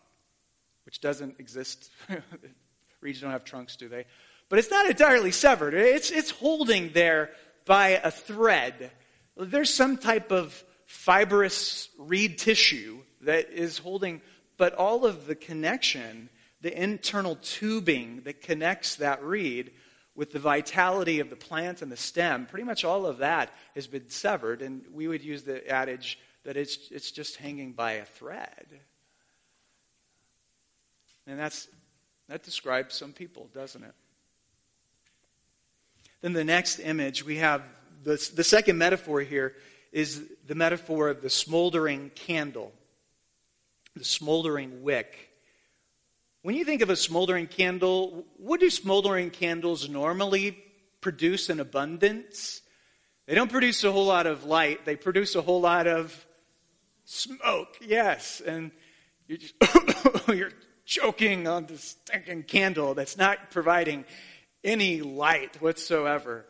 which 0.85 1.01
doesn't 1.01 1.39
exist. 1.39 1.89
Reeds 3.01 3.21
don't 3.21 3.31
have 3.31 3.43
trunks, 3.43 3.75
do 3.75 3.89
they? 3.89 4.05
But 4.49 4.59
it's 4.59 4.69
not 4.69 4.85
entirely 4.85 5.31
severed. 5.31 5.73
It's, 5.73 6.11
it's 6.11 6.29
holding 6.29 6.91
there 6.93 7.31
by 7.65 7.89
a 8.03 8.11
thread 8.11 8.91
There's 9.37 9.73
some 9.73 9.97
type 9.97 10.31
of 10.31 10.63
fibrous 10.85 11.89
reed 11.97 12.37
tissue 12.37 12.99
that 13.21 13.49
is 13.51 13.77
holding, 13.77 14.21
but 14.57 14.73
all 14.73 15.05
of 15.05 15.27
the 15.27 15.35
connection, 15.35 16.29
the 16.61 16.81
internal 16.81 17.37
tubing 17.41 18.21
that 18.23 18.41
connects 18.41 18.95
that 18.97 19.23
reed 19.23 19.71
with 20.15 20.31
the 20.31 20.39
vitality 20.39 21.19
of 21.19 21.29
the 21.29 21.35
plant 21.35 21.81
and 21.81 21.91
the 21.91 21.97
stem, 21.97 22.45
pretty 22.45 22.65
much 22.65 22.83
all 22.83 23.05
of 23.05 23.19
that 23.19 23.49
has 23.75 23.87
been 23.87 24.09
severed. 24.09 24.61
And 24.61 24.83
we 24.91 25.07
would 25.07 25.23
use 25.23 25.43
the 25.43 25.67
adage 25.69 26.19
that 26.43 26.57
it's, 26.57 26.77
it's 26.91 27.11
just 27.11 27.37
hanging 27.37 27.71
by 27.71 27.93
a 27.93 28.05
thread. 28.05 28.67
And 31.27 31.39
that's, 31.39 31.67
that 32.27 32.43
describes 32.43 32.95
some 32.95 33.13
people, 33.13 33.49
doesn't 33.53 33.83
it? 33.83 33.93
Then 36.21 36.33
the 36.33 36.43
next 36.43 36.79
image, 36.79 37.23
we 37.25 37.37
have 37.37 37.63
the, 38.03 38.31
the 38.35 38.43
second 38.43 38.77
metaphor 38.77 39.21
here 39.21 39.55
is 39.91 40.23
the 40.47 40.55
metaphor 40.55 41.09
of 41.09 41.21
the 41.21 41.29
smoldering 41.29 42.11
candle, 42.15 42.71
the 43.95 44.03
smoldering 44.03 44.83
wick. 44.83 45.29
When 46.43 46.55
you 46.55 46.65
think 46.65 46.81
of 46.81 46.89
a 46.89 46.95
smoldering 46.95 47.47
candle, 47.47 48.25
what 48.37 48.59
do 48.59 48.69
smoldering 48.69 49.29
candles 49.29 49.87
normally 49.89 50.57
produce 51.01 51.49
in 51.49 51.59
abundance? 51.59 52.61
They 53.27 53.35
don't 53.35 53.51
produce 53.51 53.83
a 53.83 53.91
whole 53.91 54.05
lot 54.05 54.25
of 54.25 54.43
light, 54.45 54.85
they 54.85 54.95
produce 54.95 55.35
a 55.35 55.41
whole 55.41 55.61
lot 55.61 55.87
of 55.87 56.25
smoke, 57.05 57.77
yes. 57.81 58.41
And 58.41 58.71
you're, 59.27 59.37
just 59.37 59.55
you're 60.27 60.51
choking 60.85 61.47
on 61.47 61.65
this 61.67 61.95
stinking 62.05 62.43
candle 62.43 62.93
that's 62.93 63.17
not 63.17 63.51
providing 63.51 64.05
any 64.63 65.01
light 65.01 65.61
whatsoever. 65.61 66.45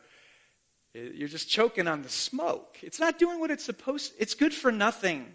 You're 0.93 1.27
just 1.27 1.49
choking 1.49 1.87
on 1.87 2.01
the 2.01 2.09
smoke. 2.09 2.77
It's 2.81 2.99
not 2.99 3.17
doing 3.17 3.39
what 3.39 3.51
it's 3.51 3.63
supposed 3.63 4.13
to. 4.13 4.21
It's 4.21 4.33
good 4.33 4.53
for 4.53 4.71
nothing. 4.71 5.33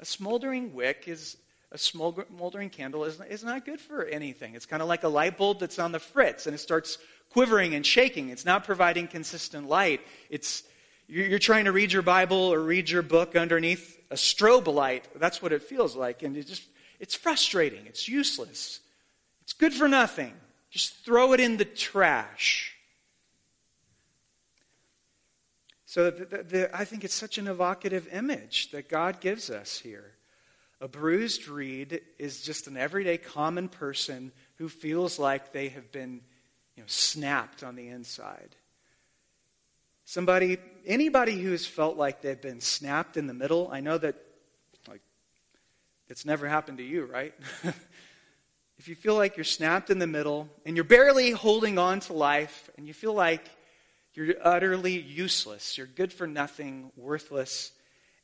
A 0.00 0.04
smoldering 0.04 0.74
wick 0.74 1.04
is 1.06 1.36
a 1.72 1.78
smoldering 1.78 2.70
candle 2.70 3.04
is, 3.04 3.20
is 3.28 3.42
not 3.42 3.64
good 3.64 3.80
for 3.80 4.04
anything. 4.04 4.54
It's 4.54 4.66
kind 4.66 4.80
of 4.80 4.88
like 4.88 5.02
a 5.02 5.08
light 5.08 5.36
bulb 5.36 5.58
that's 5.58 5.80
on 5.80 5.90
the 5.90 5.98
fritz 5.98 6.46
and 6.46 6.54
it 6.54 6.58
starts 6.58 6.98
quivering 7.30 7.74
and 7.74 7.84
shaking. 7.84 8.28
It's 8.28 8.44
not 8.44 8.62
providing 8.62 9.08
consistent 9.08 9.68
light. 9.68 10.00
It's 10.30 10.62
you're 11.06 11.38
trying 11.38 11.66
to 11.66 11.72
read 11.72 11.92
your 11.92 12.02
Bible 12.02 12.36
or 12.36 12.60
read 12.60 12.88
your 12.88 13.02
book 13.02 13.36
underneath 13.36 14.00
a 14.10 14.14
strobe 14.14 14.72
light. 14.72 15.08
That's 15.16 15.42
what 15.42 15.52
it 15.52 15.62
feels 15.62 15.96
like, 15.96 16.22
and 16.22 16.36
it 16.36 16.46
just 16.46 16.62
it's 17.00 17.14
frustrating. 17.14 17.86
It's 17.86 18.08
useless. 18.08 18.80
It's 19.42 19.52
good 19.52 19.74
for 19.74 19.88
nothing. 19.88 20.32
Just 20.70 20.94
throw 21.04 21.32
it 21.32 21.40
in 21.40 21.56
the 21.56 21.64
trash. 21.64 22.73
So 25.94 26.10
the, 26.10 26.24
the, 26.24 26.42
the, 26.42 26.76
I 26.76 26.84
think 26.84 27.04
it's 27.04 27.14
such 27.14 27.38
an 27.38 27.46
evocative 27.46 28.08
image 28.12 28.72
that 28.72 28.88
God 28.88 29.20
gives 29.20 29.48
us 29.48 29.78
here. 29.78 30.10
A 30.80 30.88
bruised 30.88 31.46
reed 31.46 32.00
is 32.18 32.42
just 32.42 32.66
an 32.66 32.76
everyday 32.76 33.16
common 33.16 33.68
person 33.68 34.32
who 34.56 34.68
feels 34.68 35.20
like 35.20 35.52
they 35.52 35.68
have 35.68 35.92
been 35.92 36.20
you 36.74 36.82
know, 36.82 36.88
snapped 36.88 37.62
on 37.62 37.76
the 37.76 37.86
inside. 37.86 38.56
Somebody, 40.04 40.58
anybody 40.84 41.40
who 41.40 41.52
has 41.52 41.64
felt 41.64 41.96
like 41.96 42.22
they've 42.22 42.42
been 42.42 42.60
snapped 42.60 43.16
in 43.16 43.28
the 43.28 43.32
middle, 43.32 43.68
I 43.70 43.78
know 43.78 43.96
that 43.96 44.16
like 44.88 45.02
it's 46.08 46.24
never 46.26 46.48
happened 46.48 46.78
to 46.78 46.84
you, 46.84 47.04
right? 47.04 47.34
if 48.78 48.88
you 48.88 48.96
feel 48.96 49.14
like 49.14 49.36
you're 49.36 49.44
snapped 49.44 49.90
in 49.90 50.00
the 50.00 50.08
middle 50.08 50.48
and 50.66 50.74
you're 50.74 50.82
barely 50.82 51.30
holding 51.30 51.78
on 51.78 52.00
to 52.00 52.14
life 52.14 52.68
and 52.76 52.88
you 52.88 52.94
feel 52.94 53.14
like 53.14 53.48
you're 54.14 54.34
utterly 54.42 55.00
useless. 55.00 55.76
You're 55.76 55.86
good 55.86 56.12
for 56.12 56.26
nothing, 56.26 56.92
worthless, 56.96 57.72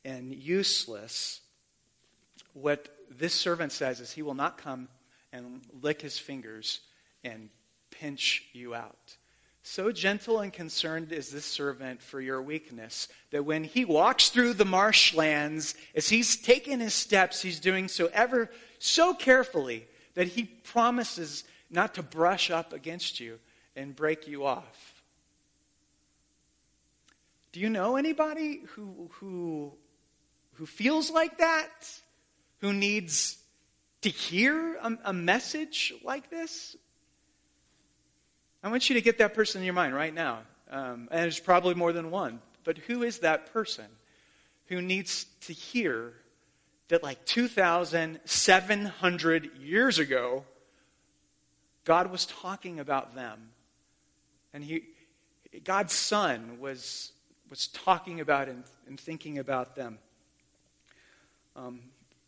and 0.05 0.33
useless. 0.33 1.41
What 2.53 2.87
this 3.09 3.33
servant 3.33 3.71
says 3.71 3.99
is 3.99 4.11
he 4.11 4.21
will 4.21 4.33
not 4.33 4.57
come 4.57 4.87
and 5.33 5.61
lick 5.81 6.01
his 6.01 6.17
fingers 6.17 6.79
and 7.23 7.49
pinch 7.91 8.43
you 8.53 8.73
out. 8.73 9.17
So 9.63 9.91
gentle 9.91 10.39
and 10.39 10.51
concerned 10.51 11.11
is 11.11 11.29
this 11.29 11.45
servant 11.45 12.01
for 12.01 12.19
your 12.19 12.41
weakness 12.41 13.07
that 13.29 13.45
when 13.45 13.63
he 13.63 13.85
walks 13.85 14.29
through 14.29 14.53
the 14.53 14.65
marshlands, 14.65 15.75
as 15.93 16.09
he's 16.09 16.35
taking 16.35 16.79
his 16.79 16.95
steps, 16.95 17.41
he's 17.41 17.59
doing 17.59 17.87
so 17.87 18.09
ever 18.11 18.49
so 18.79 19.13
carefully 19.13 19.85
that 20.15 20.29
he 20.29 20.45
promises 20.45 21.43
not 21.69 21.93
to 21.95 22.03
brush 22.03 22.49
up 22.49 22.73
against 22.73 23.19
you 23.19 23.39
and 23.75 23.95
break 23.95 24.27
you 24.27 24.45
off. 24.45 24.90
Do 27.51 27.59
you 27.59 27.69
know 27.69 27.97
anybody 27.97 28.61
who, 28.69 29.09
who, 29.13 29.73
who 30.53 30.65
feels 30.65 31.11
like 31.11 31.39
that? 31.39 31.69
Who 32.59 32.71
needs 32.71 33.37
to 34.01 34.09
hear 34.09 34.75
a, 34.75 34.97
a 35.05 35.13
message 35.13 35.93
like 36.03 36.29
this? 36.29 36.75
I 38.63 38.69
want 38.69 38.87
you 38.89 38.93
to 38.95 39.01
get 39.01 39.17
that 39.17 39.33
person 39.33 39.61
in 39.61 39.65
your 39.65 39.73
mind 39.73 39.95
right 39.95 40.13
now. 40.13 40.39
Um, 40.69 41.07
and 41.11 41.23
there's 41.23 41.39
probably 41.39 41.73
more 41.75 41.91
than 41.91 42.09
one. 42.11 42.39
But 42.63 42.77
who 42.77 43.03
is 43.03 43.19
that 43.19 43.51
person 43.51 43.87
who 44.67 44.81
needs 44.81 45.25
to 45.41 45.51
hear 45.53 46.13
that, 46.87 47.03
like 47.03 47.25
2,700 47.25 49.51
years 49.59 49.99
ago, 49.99 50.45
God 51.83 52.09
was 52.11 52.25
talking 52.27 52.79
about 52.79 53.15
them? 53.15 53.49
And 54.53 54.63
he, 54.63 54.83
God's 55.63 55.93
Son 55.93 56.59
was 56.59 57.11
was 57.51 57.67
talking 57.67 58.21
about 58.21 58.47
and, 58.47 58.63
and 58.87 58.97
thinking 58.97 59.37
about 59.37 59.75
them. 59.75 59.99
Um, 61.57 61.81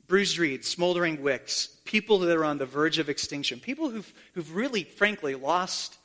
bruised 0.05 0.37
reeds, 0.37 0.67
smoldering 0.67 1.23
wicks, 1.23 1.69
people 1.85 2.19
that 2.19 2.35
are 2.35 2.43
on 2.43 2.57
the 2.57 2.65
verge 2.65 2.99
of 2.99 3.07
extinction, 3.07 3.61
people 3.61 3.89
who've, 3.89 4.13
who've 4.33 4.53
really, 4.53 4.83
frankly, 4.83 5.33
lost 5.33 5.97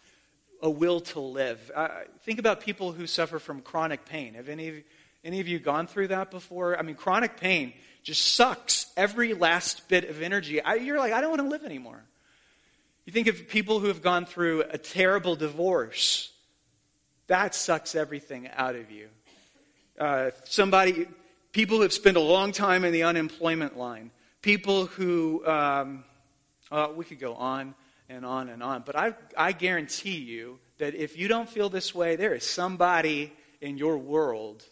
a 0.63 0.71
will 0.71 1.01
to 1.01 1.19
live. 1.19 1.59
Uh, 1.75 1.89
think 2.23 2.39
about 2.39 2.61
people 2.61 2.93
who 2.93 3.09
suffer 3.09 3.41
from 3.41 3.61
chronic 3.61 4.05
pain. 4.05 4.35
Have 4.35 4.49
any 4.49 4.69
of, 4.69 4.75
any 5.25 5.41
of 5.41 5.49
you 5.49 5.59
gone 5.59 5.89
through 5.89 6.09
that 6.09 6.31
before? 6.31 6.79
I 6.79 6.83
mean, 6.83 6.95
chronic 6.95 7.39
pain 7.39 7.73
just 8.05 8.35
sucks 8.35 8.87
every 8.97 9.35
last 9.35 9.89
bit 9.89 10.09
of 10.09 10.23
energy. 10.23 10.63
I, 10.63 10.75
you're 10.75 10.99
like, 10.99 11.13
I 11.13 11.21
don't 11.21 11.31
want 11.31 11.43
to 11.43 11.49
live 11.49 11.65
anymore. 11.65 12.01
You 13.05 13.13
think 13.13 13.27
of 13.27 13.49
people 13.49 13.81
who 13.81 13.89
have 13.89 14.01
gone 14.01 14.27
through 14.27 14.63
a 14.71 14.79
terrible 14.79 15.35
divorce 15.35 16.31
that 17.29 17.55
sucks 17.55 17.95
everything 17.95 18.49
out 18.57 18.75
of 18.75 18.91
you. 18.91 19.09
Uh, 19.99 20.31
somebody, 20.45 21.07
people 21.53 21.77
who 21.77 21.83
have 21.83 21.93
spent 21.93 22.17
a 22.17 22.21
long 22.21 22.53
time 22.53 22.85
in 22.85 22.93
the 22.93 23.05
unemployment 23.05 23.77
line, 23.77 24.11
people 24.43 24.87
who, 24.87 25.47
um, 25.47 26.05
uh, 26.71 26.89
we 26.95 27.05
could 27.05 27.21
go 27.21 27.35
on 27.35 27.75
and 28.09 28.25
on 28.25 28.49
and 28.49 28.63
on, 28.63 28.83
but 28.85 28.97
I, 28.97 29.15
I 29.37 29.53
guarantee 29.53 30.17
you 30.17 30.59
that 30.79 30.95
if 30.95 31.19
you 31.19 31.29
don't 31.29 31.49
feel 31.49 31.69
this 31.69 31.95
way, 31.95 32.17
there 32.17 32.35
is 32.35 32.45
somebody 32.45 33.33
in 33.61 33.77
your 33.77 33.99
world 33.99 34.65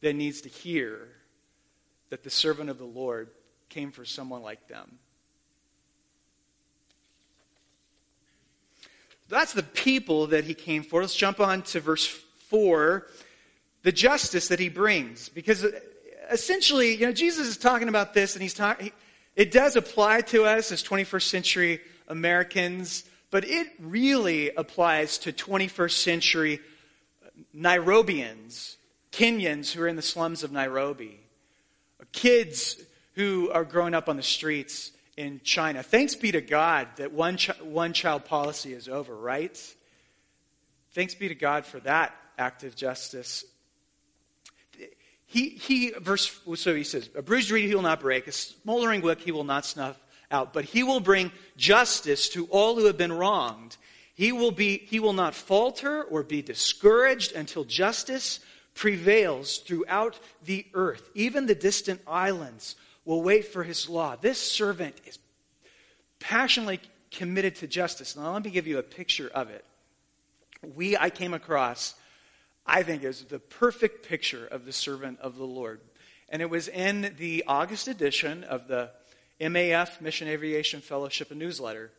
that 0.00 0.14
needs 0.14 0.40
to 0.42 0.48
hear 0.48 1.08
that 2.10 2.22
the 2.22 2.30
servant 2.30 2.70
of 2.70 2.78
the 2.78 2.84
Lord 2.84 3.28
came 3.68 3.90
for 3.90 4.04
someone 4.04 4.42
like 4.42 4.68
them. 4.68 4.98
That's 9.28 9.52
the 9.52 9.62
people 9.62 10.28
that 10.28 10.44
he 10.44 10.54
came 10.54 10.82
for. 10.82 11.00
Let's 11.00 11.14
jump 11.14 11.40
on 11.40 11.62
to 11.62 11.80
verse 11.80 12.06
4 12.06 13.06
the 13.82 13.92
justice 13.92 14.48
that 14.48 14.58
he 14.58 14.68
brings. 14.68 15.28
Because 15.28 15.64
uh, 15.64 15.70
essentially, 16.30 16.94
you 16.94 17.06
know, 17.06 17.12
Jesus 17.12 17.46
is 17.46 17.56
talking 17.56 17.88
about 17.88 18.14
this, 18.14 18.34
and 18.34 18.42
he's 18.42 18.54
talking, 18.54 18.90
it 19.36 19.52
does 19.52 19.76
apply 19.76 20.22
to 20.22 20.44
us 20.44 20.72
as 20.72 20.82
21st 20.82 21.22
century 21.22 21.80
Americans, 22.08 23.04
but 23.30 23.44
it 23.44 23.68
really 23.78 24.50
applies 24.50 25.18
to 25.18 25.32
21st 25.32 25.92
century 25.92 26.60
Nairobians, 27.54 28.76
Kenyans 29.12 29.72
who 29.72 29.82
are 29.82 29.88
in 29.88 29.96
the 29.96 30.02
slums 30.02 30.42
of 30.42 30.52
Nairobi, 30.52 31.20
kids 32.12 32.76
who 33.14 33.50
are 33.52 33.64
growing 33.64 33.94
up 33.94 34.08
on 34.08 34.16
the 34.16 34.22
streets 34.22 34.92
in 35.16 35.40
China. 35.44 35.82
Thanks 35.82 36.14
be 36.14 36.32
to 36.32 36.40
God 36.40 36.88
that 36.96 37.12
one, 37.12 37.38
one 37.62 37.92
child 37.92 38.24
policy 38.24 38.72
is 38.72 38.88
over, 38.88 39.14
right? 39.14 39.58
Thanks 40.92 41.14
be 41.14 41.28
to 41.28 41.34
God 41.34 41.64
for 41.64 41.80
that 41.80 42.14
act 42.38 42.64
of 42.64 42.76
justice. 42.76 43.44
He, 45.26 45.50
he, 45.50 45.90
verse, 45.90 46.38
so 46.54 46.74
he 46.74 46.84
says, 46.84 47.10
a 47.14 47.22
bruised 47.22 47.50
reed 47.50 47.68
he 47.68 47.74
will 47.74 47.82
not 47.82 48.00
break, 48.00 48.26
a 48.26 48.32
smoldering 48.32 49.02
wick 49.02 49.20
he 49.20 49.32
will 49.32 49.44
not 49.44 49.64
snuff 49.64 49.98
out, 50.30 50.52
but 50.52 50.64
he 50.64 50.82
will 50.82 51.00
bring 51.00 51.32
justice 51.56 52.28
to 52.30 52.46
all 52.46 52.76
who 52.76 52.86
have 52.86 52.96
been 52.96 53.12
wronged. 53.12 53.76
He 54.14 54.32
will, 54.32 54.52
be, 54.52 54.78
he 54.78 55.00
will 55.00 55.12
not 55.12 55.34
falter 55.34 56.02
or 56.02 56.22
be 56.22 56.42
discouraged 56.42 57.32
until 57.32 57.64
justice 57.64 58.40
prevails 58.74 59.58
throughout 59.58 60.18
the 60.44 60.66
earth. 60.74 61.10
Even 61.14 61.46
the 61.46 61.54
distant 61.54 62.00
islands 62.06 62.76
will 63.06 63.22
wait 63.22 63.46
for 63.46 63.62
his 63.62 63.88
law. 63.88 64.16
This 64.16 64.38
servant 64.38 64.94
is 65.06 65.18
passionately 66.20 66.80
committed 67.10 67.54
to 67.56 67.66
justice. 67.66 68.14
Now, 68.16 68.34
let 68.34 68.44
me 68.44 68.50
give 68.50 68.66
you 68.66 68.78
a 68.78 68.82
picture 68.82 69.30
of 69.34 69.48
it. 69.48 69.64
We, 70.74 70.96
I 70.98 71.08
came 71.08 71.32
across 71.32 71.94
I 72.66 72.82
think, 72.82 73.04
is 73.04 73.24
the 73.24 73.38
perfect 73.38 74.06
picture 74.06 74.46
of 74.46 74.64
the 74.64 74.72
servant 74.72 75.20
of 75.20 75.36
the 75.36 75.44
Lord. 75.44 75.80
And 76.28 76.42
it 76.42 76.50
was 76.50 76.66
in 76.66 77.14
the 77.16 77.44
August 77.46 77.86
edition 77.86 78.42
of 78.44 78.66
the 78.66 78.90
MAF 79.40 80.00
Mission 80.00 80.26
Aviation 80.26 80.80
Fellowship 80.80 81.30
newsletter. 81.30 81.92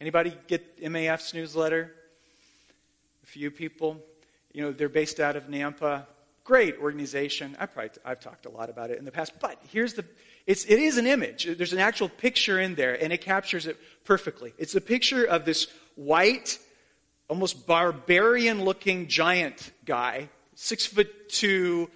Anybody 0.00 0.36
get 0.48 0.82
MAF's 0.82 1.32
newsletter? 1.32 1.94
A 3.22 3.26
few 3.26 3.50
people. 3.50 4.02
You 4.52 4.62
know, 4.62 4.72
they're 4.72 4.88
based 4.88 5.20
out 5.20 5.36
of 5.36 5.44
Nampa. 5.44 6.06
Great 6.46 6.78
organization. 6.78 7.56
I 7.58 7.66
probably, 7.66 7.90
I've 8.04 8.20
talked 8.20 8.46
a 8.46 8.50
lot 8.50 8.70
about 8.70 8.90
it 8.90 9.00
in 9.00 9.04
the 9.04 9.10
past. 9.10 9.32
But 9.40 9.60
here's 9.72 9.94
the, 9.94 10.04
it's, 10.46 10.64
it 10.64 10.78
is 10.78 10.96
an 10.96 11.04
image. 11.04 11.48
There's 11.58 11.72
an 11.72 11.80
actual 11.80 12.08
picture 12.08 12.60
in 12.60 12.76
there, 12.76 12.94
and 13.02 13.12
it 13.12 13.20
captures 13.20 13.66
it 13.66 13.76
perfectly. 14.04 14.54
It's 14.56 14.76
a 14.76 14.80
picture 14.80 15.24
of 15.24 15.44
this 15.44 15.66
white, 15.96 16.60
almost 17.28 17.66
barbarian 17.66 18.64
looking 18.64 19.08
giant 19.08 19.72
guy, 19.84 20.28
six 20.54 20.86
foot 20.86 21.28
two, 21.28 21.90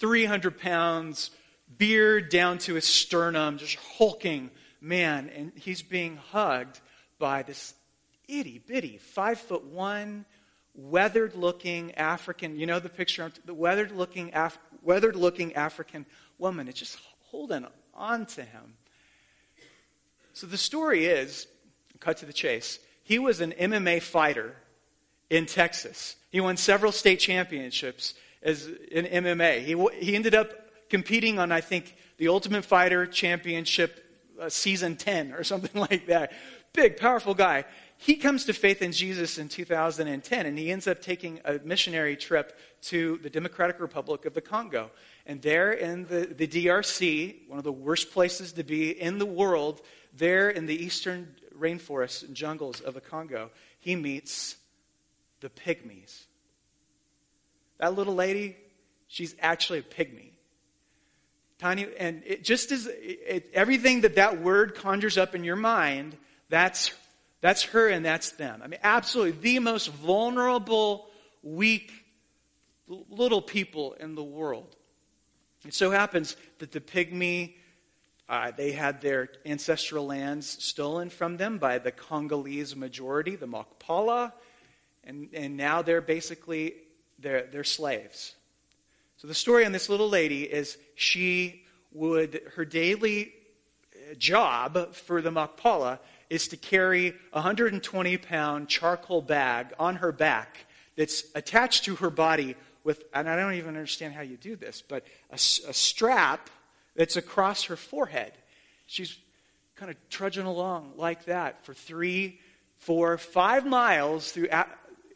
300 0.00 0.58
pounds, 0.58 1.30
beard 1.78 2.28
down 2.28 2.58
to 2.58 2.74
his 2.74 2.84
sternum, 2.84 3.56
just 3.56 3.76
hulking 3.96 4.50
man. 4.82 5.30
And 5.34 5.52
he's 5.56 5.80
being 5.80 6.18
hugged 6.18 6.78
by 7.18 7.42
this 7.42 7.72
itty 8.28 8.58
bitty, 8.58 8.98
five 8.98 9.40
foot 9.40 9.64
one, 9.64 10.26
weathered 10.74 11.34
looking 11.34 11.94
African, 11.94 12.58
you 12.58 12.66
know 12.66 12.80
the 12.80 12.88
picture, 12.88 13.30
the 13.44 13.54
weathered 13.54 13.92
looking, 13.92 14.30
Af- 14.34 14.58
weathered 14.82 15.16
looking 15.16 15.54
African 15.54 16.06
woman. 16.38 16.68
It's 16.68 16.78
just 16.78 16.98
holding 17.22 17.66
on 17.94 18.26
to 18.26 18.42
him. 18.42 18.74
So 20.32 20.46
the 20.46 20.58
story 20.58 21.06
is, 21.06 21.46
cut 22.00 22.18
to 22.18 22.26
the 22.26 22.32
chase, 22.32 22.78
he 23.04 23.18
was 23.18 23.40
an 23.40 23.52
MMA 23.52 24.02
fighter 24.02 24.56
in 25.30 25.46
Texas. 25.46 26.16
He 26.30 26.40
won 26.40 26.56
several 26.56 26.90
state 26.90 27.20
championships 27.20 28.14
as 28.42 28.66
in 28.66 29.04
MMA. 29.04 29.62
He, 29.62 30.04
he 30.04 30.16
ended 30.16 30.34
up 30.34 30.50
competing 30.90 31.38
on, 31.38 31.52
I 31.52 31.60
think, 31.60 31.96
the 32.18 32.28
Ultimate 32.28 32.64
Fighter 32.64 33.06
Championship 33.06 34.04
uh, 34.40 34.48
season 34.48 34.96
10 34.96 35.32
or 35.32 35.44
something 35.52 35.80
like 35.80 36.06
that. 36.06 36.32
Big, 36.72 36.96
powerful 36.96 37.34
guy. 37.34 37.64
He 38.04 38.16
comes 38.16 38.44
to 38.44 38.52
faith 38.52 38.82
in 38.82 38.92
Jesus 38.92 39.38
in 39.38 39.48
2010, 39.48 40.44
and 40.44 40.58
he 40.58 40.70
ends 40.70 40.86
up 40.86 41.00
taking 41.00 41.40
a 41.42 41.58
missionary 41.64 42.16
trip 42.16 42.54
to 42.82 43.18
the 43.22 43.30
Democratic 43.30 43.80
Republic 43.80 44.26
of 44.26 44.34
the 44.34 44.42
Congo. 44.42 44.90
And 45.24 45.40
there 45.40 45.72
in 45.72 46.06
the, 46.08 46.26
the 46.26 46.46
DRC, 46.46 47.48
one 47.48 47.56
of 47.56 47.64
the 47.64 47.72
worst 47.72 48.12
places 48.12 48.52
to 48.52 48.62
be 48.62 48.90
in 48.90 49.16
the 49.16 49.24
world, 49.24 49.80
there 50.14 50.50
in 50.50 50.66
the 50.66 50.74
eastern 50.74 51.34
rainforests 51.58 52.22
and 52.26 52.36
jungles 52.36 52.82
of 52.82 52.92
the 52.92 53.00
Congo, 53.00 53.50
he 53.80 53.96
meets 53.96 54.56
the 55.40 55.48
pygmies. 55.48 56.24
That 57.78 57.94
little 57.94 58.14
lady, 58.14 58.58
she's 59.08 59.34
actually 59.40 59.78
a 59.78 59.82
pygmy. 59.82 60.32
Tiny, 61.58 61.86
and 61.98 62.22
it 62.26 62.44
just 62.44 62.70
as 62.70 62.86
it, 62.86 63.48
everything 63.54 64.02
that 64.02 64.16
that 64.16 64.42
word 64.42 64.74
conjures 64.74 65.16
up 65.16 65.34
in 65.34 65.42
your 65.42 65.56
mind, 65.56 66.18
that's, 66.50 66.92
that's 67.44 67.62
her 67.64 67.90
and 67.90 68.02
that's 68.02 68.30
them. 68.30 68.62
I 68.64 68.68
mean, 68.68 68.80
absolutely 68.82 69.32
the 69.32 69.58
most 69.58 69.90
vulnerable, 69.90 71.10
weak 71.42 71.92
little 72.88 73.42
people 73.42 73.92
in 74.00 74.14
the 74.14 74.24
world. 74.24 74.74
It 75.66 75.74
so 75.74 75.90
happens 75.90 76.36
that 76.60 76.72
the 76.72 76.80
pygmy, 76.80 77.56
uh, 78.30 78.52
they 78.56 78.72
had 78.72 79.02
their 79.02 79.28
ancestral 79.44 80.06
lands 80.06 80.64
stolen 80.64 81.10
from 81.10 81.36
them 81.36 81.58
by 81.58 81.76
the 81.76 81.92
Congolese 81.92 82.74
majority, 82.74 83.36
the 83.36 83.46
Mokpala, 83.46 84.32
and, 85.06 85.28
and 85.34 85.54
now 85.54 85.82
they're 85.82 86.00
basically 86.00 86.76
they're, 87.18 87.46
they're 87.52 87.62
slaves. 87.62 88.36
So 89.18 89.28
the 89.28 89.34
story 89.34 89.66
on 89.66 89.72
this 89.72 89.90
little 89.90 90.08
lady 90.08 90.44
is 90.44 90.78
she 90.94 91.66
would, 91.92 92.40
her 92.56 92.64
daily 92.64 93.34
uh, 93.94 94.14
job 94.14 94.94
for 94.94 95.20
the 95.20 95.30
Mokpala 95.30 95.98
is 96.34 96.48
to 96.48 96.56
carry 96.56 97.10
a 97.32 97.36
120 97.36 98.16
pound 98.18 98.68
charcoal 98.68 99.22
bag 99.22 99.72
on 99.78 99.94
her 99.94 100.10
back 100.10 100.66
that's 100.96 101.22
attached 101.36 101.84
to 101.84 101.94
her 101.94 102.10
body 102.10 102.56
with, 102.82 103.04
and 103.14 103.30
I 103.30 103.36
don't 103.36 103.54
even 103.54 103.76
understand 103.76 104.14
how 104.14 104.22
you 104.22 104.36
do 104.36 104.56
this, 104.56 104.82
but 104.82 105.06
a, 105.30 105.36
a 105.36 105.38
strap 105.72 106.50
that's 106.96 107.16
across 107.16 107.64
her 107.64 107.76
forehead. 107.76 108.32
She's 108.86 109.16
kind 109.76 109.92
of 109.92 109.96
trudging 110.10 110.44
along 110.44 110.94
like 110.96 111.26
that 111.26 111.64
for 111.64 111.72
three, 111.72 112.40
four, 112.78 113.16
five 113.16 113.64
miles 113.64 114.32
through 114.32 114.48
a- 114.50 114.66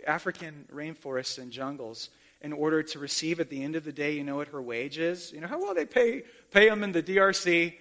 African 0.06 0.66
rainforests 0.72 1.38
and 1.38 1.50
jungles 1.50 2.10
in 2.42 2.52
order 2.52 2.80
to 2.84 2.98
receive 3.00 3.40
at 3.40 3.50
the 3.50 3.64
end 3.64 3.74
of 3.74 3.82
the 3.82 3.92
day, 3.92 4.12
you 4.12 4.22
know 4.22 4.36
what 4.36 4.48
her 4.48 4.62
wage 4.62 4.98
is? 4.98 5.32
You 5.32 5.40
know 5.40 5.48
how 5.48 5.60
well 5.60 5.74
they 5.74 5.84
pay, 5.84 6.22
pay 6.52 6.68
them 6.68 6.84
in 6.84 6.92
the 6.92 7.02
DRC? 7.02 7.74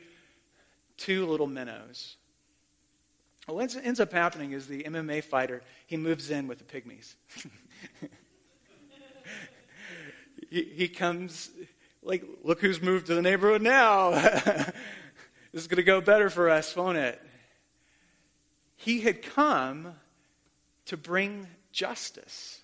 Two 0.97 1.27
little 1.27 1.45
minnows. 1.45 2.16
What 3.47 3.77
ends 3.81 4.01
up 4.01 4.11
happening 4.11 4.51
is 4.51 4.67
the 4.67 4.83
MMA 4.83 5.23
fighter, 5.23 5.61
he 5.85 5.95
moves 5.95 6.29
in 6.29 6.47
with 6.47 6.57
the 6.59 6.65
pygmies. 6.65 7.15
he, 10.49 10.63
he 10.63 10.87
comes, 10.89 11.49
like, 12.03 12.25
look 12.43 12.59
who's 12.59 12.81
moved 12.81 13.07
to 13.07 13.15
the 13.15 13.21
neighborhood 13.21 13.61
now. 13.61 14.11
this 14.11 14.73
is 15.53 15.67
going 15.67 15.77
to 15.77 15.83
go 15.83 16.01
better 16.01 16.29
for 16.29 16.49
us, 16.49 16.75
won't 16.75 16.97
it? 16.97 17.21
He 18.75 18.99
had 18.99 19.21
come 19.21 19.93
to 20.87 20.97
bring 20.97 21.47
justice. 21.71 22.59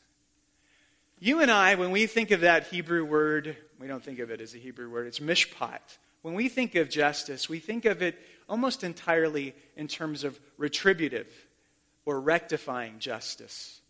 You 1.20 1.42
and 1.42 1.50
I, 1.50 1.76
when 1.76 1.92
we 1.92 2.08
think 2.08 2.32
of 2.32 2.42
that 2.42 2.68
Hebrew 2.68 3.06
word, 3.06 3.56
we 3.80 3.88
don't 3.88 4.04
think 4.04 4.20
of 4.20 4.32
it 4.32 4.42
as 4.42 4.54
a 4.54 4.58
Hebrew 4.58 4.90
word, 4.90 5.08
it's 5.08 5.20
mishpat. 5.20 5.98
When 6.24 6.34
we 6.34 6.50
think 6.50 6.76
of 6.76 6.90
justice, 6.90 7.48
we 7.48 7.60
think 7.60 7.86
of 7.86 8.02
it 8.02 8.18
almost 8.48 8.84
entirely 8.84 9.56
in 9.76 9.88
terms 9.88 10.24
of 10.24 10.40
retributive 10.58 11.28
or 12.06 12.20
rectifying 12.20 13.00
justice 13.00 13.82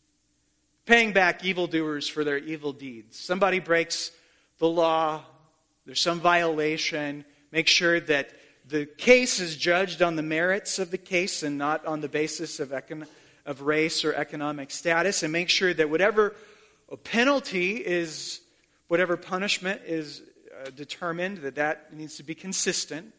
paying 0.86 1.14
back 1.14 1.44
evildoers 1.46 2.08
for 2.08 2.24
their 2.24 2.38
evil 2.38 2.74
deeds. 2.74 3.18
Somebody 3.18 3.60
breaks 3.60 4.12
the 4.60 4.68
law, 4.68 5.24
there's 5.86 6.02
some 6.02 6.20
violation, 6.20 7.26
make 7.52 7.68
sure 7.68 8.00
that 8.02 8.30
the 8.68 8.86
case 8.86 9.40
is 9.40 9.58
judged 9.58 10.02
on 10.02 10.16
the 10.16 10.22
merits 10.22 10.80
of 10.80 10.92
the 10.92 10.98
case 10.98 11.44
and 11.44 11.58
not 11.58 11.86
on 11.86 12.02
the 12.02 12.10
basis 12.10 12.60
of, 12.60 12.70
econ- 12.70 13.08
of 13.46 13.62
race 13.62 14.06
or 14.06 14.14
economic 14.14 14.72
status, 14.72 15.24
and 15.24 15.32
make 15.34 15.50
sure 15.50 15.74
that 15.74 15.90
whatever 15.90 16.36
penalty 17.04 17.76
is, 17.76 18.42
whatever 18.88 19.18
punishment 19.18 19.82
is 19.86 20.22
uh, 20.66 20.70
determined, 20.70 21.40
that 21.40 21.56
that 21.56 21.94
needs 21.94 22.16
to 22.18 22.24
be 22.24 22.36
consistent. 22.36 23.14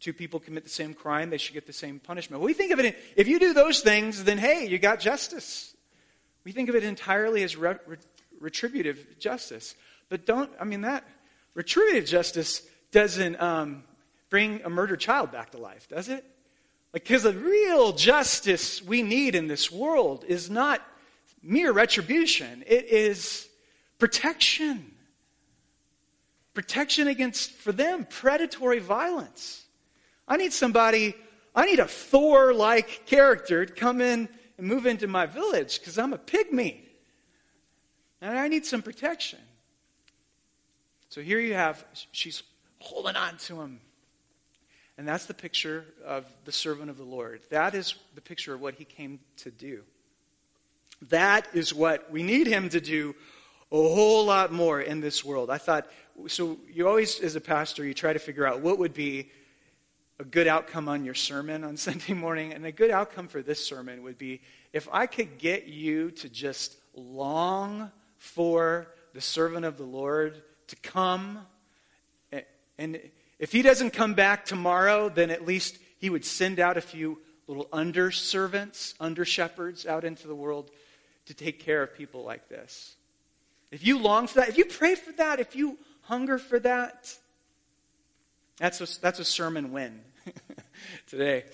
Two 0.00 0.12
people 0.12 0.38
commit 0.38 0.64
the 0.64 0.70
same 0.70 0.94
crime, 0.94 1.30
they 1.30 1.38
should 1.38 1.54
get 1.54 1.66
the 1.66 1.72
same 1.72 1.98
punishment. 1.98 2.42
we 2.42 2.52
think 2.52 2.72
of 2.72 2.78
it, 2.78 2.96
if 3.16 3.26
you 3.26 3.38
do 3.38 3.52
those 3.52 3.80
things, 3.80 4.24
then 4.24 4.38
hey, 4.38 4.66
you 4.66 4.78
got 4.78 5.00
justice. 5.00 5.74
We 6.44 6.52
think 6.52 6.68
of 6.68 6.76
it 6.76 6.84
entirely 6.84 7.42
as 7.42 7.56
re- 7.56 7.76
retributive 8.40 9.18
justice. 9.18 9.74
But 10.08 10.24
don't, 10.24 10.50
I 10.60 10.64
mean, 10.64 10.82
that 10.82 11.04
retributive 11.54 12.06
justice 12.06 12.62
doesn't 12.92 13.40
um, 13.40 13.82
bring 14.30 14.62
a 14.64 14.70
murdered 14.70 15.00
child 15.00 15.32
back 15.32 15.50
to 15.50 15.58
life, 15.58 15.88
does 15.88 16.08
it? 16.08 16.24
Because 16.92 17.24
the 17.24 17.34
real 17.34 17.92
justice 17.92 18.82
we 18.82 19.02
need 19.02 19.34
in 19.34 19.46
this 19.46 19.70
world 19.70 20.24
is 20.26 20.48
not 20.48 20.80
mere 21.42 21.72
retribution, 21.72 22.64
it 22.66 22.86
is 22.86 23.48
protection. 23.98 24.92
Protection 26.54 27.06
against, 27.06 27.52
for 27.52 27.70
them, 27.70 28.04
predatory 28.04 28.80
violence. 28.80 29.64
I 30.28 30.36
need 30.36 30.52
somebody, 30.52 31.14
I 31.54 31.66
need 31.66 31.80
a 31.80 31.88
Thor 31.88 32.52
like 32.52 33.06
character 33.06 33.66
to 33.66 33.72
come 33.72 34.00
in 34.00 34.28
and 34.58 34.66
move 34.66 34.86
into 34.86 35.06
my 35.06 35.26
village 35.26 35.80
because 35.80 35.98
I'm 35.98 36.12
a 36.12 36.18
pygmy. 36.18 36.80
And 38.20 38.38
I 38.38 38.48
need 38.48 38.66
some 38.66 38.82
protection. 38.82 39.38
So 41.08 41.22
here 41.22 41.40
you 41.40 41.54
have, 41.54 41.84
she's 42.12 42.42
holding 42.78 43.16
on 43.16 43.38
to 43.38 43.60
him. 43.60 43.80
And 44.98 45.06
that's 45.06 45.26
the 45.26 45.34
picture 45.34 45.84
of 46.04 46.24
the 46.44 46.52
servant 46.52 46.90
of 46.90 46.98
the 46.98 47.04
Lord. 47.04 47.40
That 47.50 47.74
is 47.74 47.94
the 48.14 48.20
picture 48.20 48.52
of 48.52 48.60
what 48.60 48.74
he 48.74 48.84
came 48.84 49.20
to 49.38 49.50
do. 49.50 49.82
That 51.10 51.46
is 51.54 51.72
what 51.72 52.10
we 52.10 52.22
need 52.22 52.48
him 52.48 52.68
to 52.70 52.80
do 52.80 53.14
a 53.70 53.76
whole 53.76 54.24
lot 54.24 54.52
more 54.52 54.80
in 54.80 55.00
this 55.00 55.24
world. 55.24 55.50
I 55.50 55.58
thought, 55.58 55.86
so 56.26 56.58
you 56.72 56.88
always, 56.88 57.20
as 57.20 57.36
a 57.36 57.40
pastor, 57.40 57.84
you 57.84 57.94
try 57.94 58.12
to 58.12 58.18
figure 58.18 58.46
out 58.46 58.60
what 58.60 58.78
would 58.78 58.94
be 58.94 59.30
a 60.20 60.24
good 60.24 60.48
outcome 60.48 60.88
on 60.88 61.04
your 61.04 61.14
sermon 61.14 61.64
on 61.64 61.76
Sunday 61.76 62.14
morning. 62.14 62.52
And 62.52 62.64
a 62.66 62.72
good 62.72 62.90
outcome 62.90 63.28
for 63.28 63.42
this 63.42 63.64
sermon 63.64 64.02
would 64.02 64.18
be 64.18 64.40
if 64.72 64.88
I 64.92 65.06
could 65.06 65.38
get 65.38 65.66
you 65.66 66.10
to 66.12 66.28
just 66.28 66.76
long 66.94 67.90
for 68.16 68.88
the 69.14 69.20
servant 69.20 69.64
of 69.64 69.78
the 69.78 69.84
Lord 69.84 70.42
to 70.68 70.76
come. 70.76 71.40
And 72.78 73.00
if 73.38 73.50
he 73.52 73.62
doesn't 73.62 73.90
come 73.90 74.14
back 74.14 74.44
tomorrow, 74.44 75.08
then 75.08 75.30
at 75.30 75.46
least 75.46 75.78
he 75.98 76.10
would 76.10 76.24
send 76.24 76.60
out 76.60 76.76
a 76.76 76.80
few 76.80 77.18
little 77.46 77.68
under 77.72 78.10
servants, 78.10 78.94
under 79.00 79.24
shepherds 79.24 79.86
out 79.86 80.04
into 80.04 80.28
the 80.28 80.34
world 80.34 80.70
to 81.26 81.34
take 81.34 81.60
care 81.60 81.82
of 81.82 81.94
people 81.94 82.24
like 82.24 82.48
this. 82.48 82.94
if 83.70 83.86
you 83.86 83.98
long 83.98 84.26
for 84.26 84.40
that, 84.40 84.48
if 84.48 84.58
you 84.58 84.64
pray 84.64 84.94
for 84.94 85.12
that, 85.12 85.40
if 85.40 85.56
you 85.56 85.78
hunger 86.02 86.38
for 86.38 86.58
that, 86.60 87.14
that's 88.58 88.80
a, 88.80 89.00
that's 89.00 89.18
a 89.18 89.24
sermon 89.24 89.72
win 89.72 90.00
today. 91.06 91.44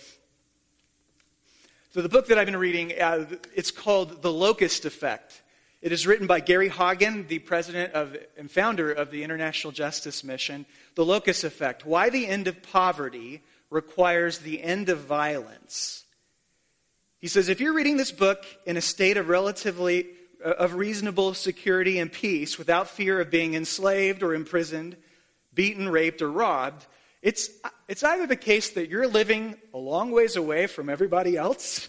So 1.93 2.03
the 2.03 2.09
book 2.09 2.27
that 2.29 2.39
I've 2.39 2.47
been 2.47 2.57
reading, 2.57 2.93
uh, 3.01 3.27
it's 3.55 3.71
called 3.71 4.23
The 4.23 4.33
Locust 4.33 4.85
Effect. 4.85 5.43
It 5.81 5.93
is 5.93 6.07
written 6.07 6.27
by 6.27 6.41
Gary 6.41 6.71
Haugen, 6.71 7.29
the 7.29 7.39
president 7.41 7.93
of, 7.93 8.17
and 8.37 8.51
founder 8.51 8.91
of 8.91 9.11
the 9.11 9.23
International 9.23 9.73
Justice 9.73 10.25
Mission. 10.25 10.67
The 10.95 11.05
Locust 11.05 11.45
Effect. 11.45 11.85
Why 11.85 12.11
the 12.11 12.27
end 12.27 12.49
of 12.49 12.63
poverty 12.63 13.43
requires 13.71 14.39
the 14.39 14.63
end 14.63 14.89
of 14.89 15.01
violence. 15.01 16.05
He 17.19 17.29
says, 17.29 17.49
if 17.49 17.61
you're 17.61 17.75
reading 17.75 17.97
this 17.97 18.13
book 18.13 18.45
in 18.67 18.77
a 18.77 18.81
state 18.81 19.17
of 19.17 19.29
relatively 19.29 20.07
uh, 20.45 20.51
of 20.51 20.75
reasonable 20.75 21.35
security 21.35 21.99
and 21.99 22.13
peace 22.13 22.59
without 22.59 22.89
fear 22.89 23.21
of 23.21 23.31
being 23.31 23.55
enslaved 23.55 24.23
or 24.23 24.35
imprisoned, 24.35 24.97
beaten, 25.55 25.89
raped, 25.89 26.21
or 26.21 26.31
robbed, 26.31 26.87
it's, 27.25 27.49
it's 27.89 28.05
either 28.05 28.27
the 28.27 28.37
case 28.37 28.69
that 28.73 28.91
you're 28.91 29.09
living 29.09 29.57
a 29.73 29.79
long 29.79 30.11
ways 30.11 30.37
away 30.37 30.67
from 30.67 30.91
everybody 30.91 31.39
else, 31.39 31.89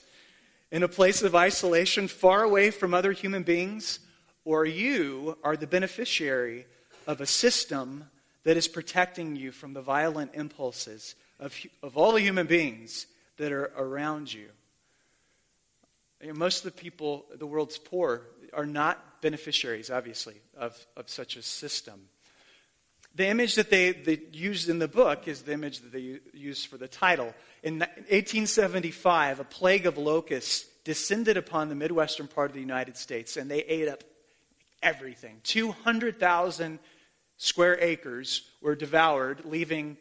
in 0.72 0.82
a 0.82 0.88
place 0.88 1.22
of 1.24 1.36
isolation, 1.36 2.08
far 2.08 2.44
away 2.44 2.72
from 2.72 2.94
other 2.94 3.12
human 3.12 3.44
beings, 3.44 4.00
or 4.46 4.64
you 4.64 5.38
are 5.44 5.58
the 5.58 5.68
beneficiary 5.68 6.66
of 7.06 7.20
a 7.20 7.26
system 7.26 8.10
that 8.46 8.56
is 8.56 8.70
protecting 8.70 9.36
you 9.36 9.52
from 9.52 9.74
the 9.74 9.82
violent 9.82 10.32
impulses 10.36 11.16
of, 11.42 11.54
of 11.84 11.98
all 11.98 12.14
the 12.14 12.22
human 12.22 12.48
beings 12.48 13.06
that 13.36 13.52
are 13.52 13.74
around 13.78 14.32
you. 14.32 14.48
you 16.22 16.30
know, 16.30 16.34
most 16.34 16.66
of 16.66 16.74
the 16.74 16.82
people, 16.82 17.26
the 17.36 17.46
world's 17.46 17.78
poor, 17.78 18.22
are 18.54 18.66
not 18.66 19.22
beneficiaries, 19.22 19.90
obviously, 19.90 20.36
of, 20.58 20.88
of 20.96 21.10
such 21.10 21.36
a 21.36 21.42
system. 21.42 22.08
The 23.16 23.28
image 23.28 23.56
that 23.56 23.70
they, 23.70 23.94
they 23.94 24.20
used 24.34 24.68
in 24.68 24.80
the 24.80 24.90
book 24.90 25.28
is 25.30 25.44
the 25.44 25.54
image 25.54 25.80
that 25.80 25.94
they 25.94 26.20
used 26.34 26.68
for 26.68 26.78
the 26.78 26.88
title. 26.88 27.34
In 27.64 27.80
1875, 27.80 29.40
a 29.40 29.44
plague 29.46 29.86
of 29.86 29.98
locusts 29.98 30.66
descended 30.84 31.38
upon 31.38 31.70
the 31.70 31.76
Midwestern 31.76 32.28
part 32.28 32.52
of 32.52 32.56
the 32.56 32.60
United 32.60 32.98
States, 32.98 33.38
and 33.38 33.50
they 33.50 33.62
ate 33.62 33.88
up 33.88 34.04
everything. 34.84 35.40
200,000 35.44 36.78
square 37.38 37.78
acres 37.80 38.50
were 38.62 38.76
devoured, 38.76 39.46
leaving 39.46 39.96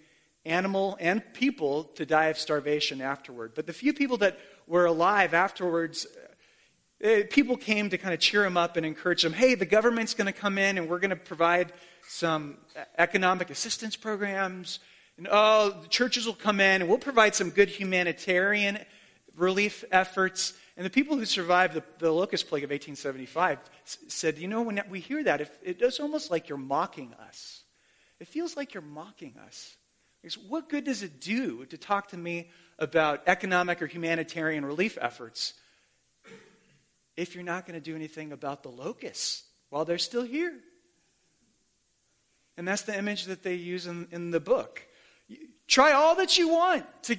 animal 0.44 0.96
and 1.00 1.22
people 1.35 1.85
to 1.85 2.05
die 2.05 2.27
of 2.27 2.38
starvation 2.38 3.00
afterward. 3.00 3.53
But 3.55 3.66
the 3.66 3.72
few 3.72 3.94
people 3.94 4.18
that 4.18 4.38
were 4.66 4.87
alive 4.87 5.35
afterwards 5.35 6.07
uh, 7.05 7.22
people 7.31 7.57
came 7.57 7.90
to 7.90 7.98
kind 7.98 8.14
of 8.14 8.20
cheer 8.20 8.44
him 8.44 8.57
up 8.57 8.77
and 8.77 8.87
encourage 8.87 9.24
him 9.24 9.33
hey, 9.33 9.55
the 9.55 9.66
government's 9.66 10.14
going 10.14 10.27
to 10.27 10.38
come 10.38 10.59
in 10.59 10.79
and 10.79 10.88
we're 10.88 11.00
going 11.00 11.11
to 11.11 11.16
provide 11.16 11.72
some 12.09 12.59
economic 12.99 13.51
assistance 13.51 13.97
programs. 13.97 14.79
And 15.17 15.29
oh, 15.31 15.77
the 15.83 15.88
churches 15.88 16.27
will 16.27 16.35
come 16.35 16.61
in 16.61 16.83
and 16.83 16.88
we'll 16.88 16.99
provide 16.99 17.35
some 17.35 17.51
good 17.51 17.69
humanitarian 17.69 18.79
relief 19.37 19.85
efforts. 19.90 20.55
And 20.77 20.85
the 20.85 20.90
people 20.90 21.17
who 21.17 21.25
survived 21.25 21.75
the, 21.75 21.85
the 21.99 22.11
locust 22.11 22.49
plague 22.49 22.64
of 22.64 22.71
1875 22.71 23.59
said, 23.85 24.38
you 24.38 24.49
know, 24.49 24.62
when 24.62 24.83
we 24.88 25.01
hear 25.01 25.23
that, 25.25 25.40
it, 25.40 25.53
it's 25.62 26.01
almost 26.01 26.31
like 26.31 26.49
you're 26.49 26.59
mocking 26.59 27.14
us. 27.27 27.62
It 28.21 28.29
feels 28.29 28.57
like 28.57 28.75
you're 28.75 28.83
mocking 28.83 29.35
us. 29.47 29.77
Because 30.23 30.38
what 30.38 30.69
good 30.69 30.85
does 30.85 31.03
it 31.03 31.21
do 31.21 31.67
to 31.67 31.77
talk 31.77 32.09
to 32.09 32.17
me 32.17 32.51
about 32.79 33.23
economic 33.27 33.83
or 33.83 33.87
humanitarian 33.87 34.64
relief 34.64 34.99
efforts 35.01 35.55
if 37.17 37.35
you're 37.35 37.45
not 37.45 37.67
going 37.67 37.79
to 37.79 37.85
do 37.85 37.95
anything 37.95 38.33
about 38.33 38.62
the 38.62 38.69
locusts 38.69 39.45
while 39.71 39.85
they're 39.85 39.99
still 39.99 40.25
here. 40.25 40.53
And 42.57 42.67
that's 42.67 42.83
the 42.83 42.97
image 42.97 43.25
that 43.25 43.43
they 43.43 43.55
use 43.55 43.87
in, 43.87 44.09
in 44.11 44.31
the 44.31 44.40
book. 44.40 44.83
Try 45.67 45.93
all 45.93 46.17
that 46.17 46.38
you 46.38 46.49
want 46.49 46.85
to 47.05 47.17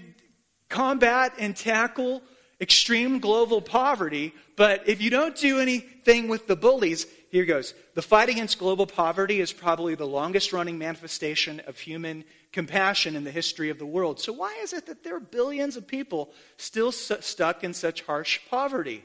combat 0.69 1.34
and 1.38 1.56
tackle 1.56 2.21
extreme 2.62 3.19
global 3.19 3.62
poverty, 3.62 4.34
but 4.56 4.88
if 4.88 5.02
you 5.02 5.10
don't 5.10 5.36
do 5.36 5.60
anything 5.60 6.28
with 6.28 6.48
the 6.48 6.56
bullies, 6.56 7.06
here 7.30 7.45
goes. 7.45 7.74
The 7.95 8.02
fight 8.02 8.30
against 8.30 8.60
global 8.60 8.88
poverty 8.88 9.41
is 9.41 9.52
probably 9.52 9.95
the 9.95 10.08
longest 10.08 10.54
running 10.54 10.78
manifestation 10.78 11.62
of 11.67 11.78
human 11.78 12.24
compassion 12.54 13.17
in 13.17 13.26
the 13.26 13.32
history 13.32 13.69
of 13.69 13.78
the 13.78 13.86
world. 13.86 14.21
So, 14.21 14.32
why 14.32 14.58
is 14.62 14.71
it 14.71 14.86
that 14.86 15.04
there 15.04 15.17
are 15.17 15.19
billions 15.19 15.76
of 15.76 15.86
people 15.86 16.32
still 16.56 16.93
stuck 16.93 17.63
in 17.65 17.74
such 17.74 18.04
harsh 18.04 18.39
poverty? 18.50 19.04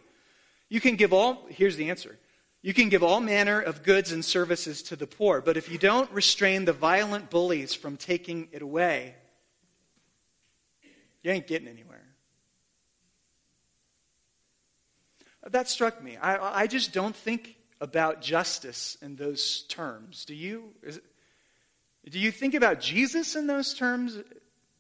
You 0.69 0.81
can 0.81 0.95
give 0.95 1.12
all, 1.12 1.47
here's 1.49 1.75
the 1.75 1.90
answer. 1.90 2.16
You 2.62 2.75
can 2.75 2.90
give 2.90 3.03
all 3.03 3.20
manner 3.20 3.61
of 3.61 3.83
goods 3.83 4.12
and 4.12 4.25
services 4.25 4.83
to 4.85 4.96
the 4.96 5.07
poor, 5.07 5.40
but 5.40 5.57
if 5.57 5.70
you 5.70 5.79
don't 5.79 6.11
restrain 6.12 6.66
the 6.66 6.75
violent 6.75 7.31
bullies 7.31 7.75
from 7.75 7.96
taking 7.96 8.49
it 8.53 8.61
away, 8.61 9.14
you 11.23 11.31
ain't 11.31 11.46
getting 11.46 11.68
anywhere. 11.68 12.07
That 15.46 15.68
struck 15.68 16.03
me. 16.03 16.18
I, 16.18 16.62
I 16.62 16.66
just 16.66 16.92
don't 16.92 17.16
think 17.16 17.57
about 17.81 18.20
justice 18.20 18.99
in 19.01 19.16
those 19.16 19.62
terms. 19.62 20.27
Do 20.27 20.35
you? 20.35 20.75
It, 20.83 21.03
do 22.11 22.18
you 22.18 22.31
think 22.31 22.55
about 22.55 22.81
Jesus 22.81 23.37
in 23.37 23.46
those 23.46 23.75
terms? 23.75 24.18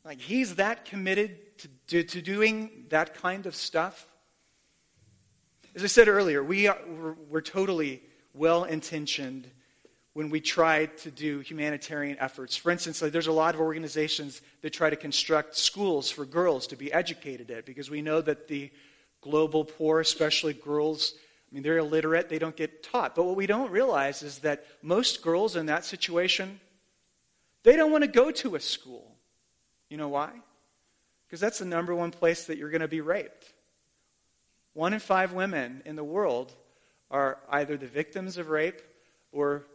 Like 0.04 0.20
he's 0.20 0.56
that 0.56 0.84
committed 0.84 1.58
to, 1.58 1.68
to, 1.88 2.02
to 2.02 2.22
doing 2.22 2.86
that 2.88 3.14
kind 3.14 3.46
of 3.46 3.54
stuff? 3.54 4.06
As 5.76 5.84
I 5.84 5.86
said 5.86 6.08
earlier, 6.08 6.42
we 6.42 6.66
are, 6.66 6.78
we're, 6.88 7.12
we're 7.28 7.40
totally 7.40 8.02
well 8.34 8.64
intentioned 8.64 9.46
when 10.14 10.28
we 10.28 10.40
try 10.40 10.86
to 10.86 11.12
do 11.12 11.38
humanitarian 11.40 12.18
efforts. 12.18 12.56
For 12.56 12.72
instance, 12.72 13.00
like 13.00 13.12
there's 13.12 13.28
a 13.28 13.32
lot 13.32 13.54
of 13.54 13.60
organizations 13.60 14.42
that 14.62 14.72
try 14.72 14.90
to 14.90 14.96
construct 14.96 15.56
schools 15.56 16.10
for 16.10 16.24
girls 16.24 16.66
to 16.68 16.76
be 16.76 16.92
educated 16.92 17.52
at 17.52 17.66
because 17.66 17.88
we 17.88 18.02
know 18.02 18.20
that 18.20 18.48
the 18.48 18.72
global 19.20 19.64
poor, 19.64 20.00
especially 20.00 20.54
girls, 20.54 21.14
I 21.50 21.54
mean, 21.54 21.62
they're 21.62 21.78
illiterate, 21.78 22.28
they 22.28 22.40
don't 22.40 22.56
get 22.56 22.82
taught. 22.82 23.14
But 23.14 23.22
what 23.22 23.36
we 23.36 23.46
don't 23.46 23.70
realize 23.70 24.24
is 24.24 24.40
that 24.40 24.66
most 24.82 25.22
girls 25.22 25.54
in 25.54 25.66
that 25.66 25.84
situation, 25.84 26.58
they 27.62 27.76
don't 27.76 27.92
want 27.92 28.02
to 28.02 28.10
go 28.10 28.32
to 28.32 28.56
a 28.56 28.60
school. 28.60 29.14
You 29.88 29.98
know 29.98 30.08
why? 30.08 30.30
Because 31.28 31.38
that's 31.38 31.60
the 31.60 31.64
number 31.64 31.94
one 31.94 32.10
place 32.10 32.46
that 32.46 32.58
you're 32.58 32.70
going 32.70 32.80
to 32.80 32.88
be 32.88 33.00
raped. 33.00 33.52
One 34.80 34.94
in 34.94 35.00
five 35.00 35.34
women 35.34 35.82
in 35.84 35.94
the 35.94 36.02
world 36.02 36.54
are 37.10 37.36
either 37.50 37.76
the 37.76 37.86
victims 37.86 38.38
of 38.38 38.48
rape 38.48 38.80
or 39.30 39.66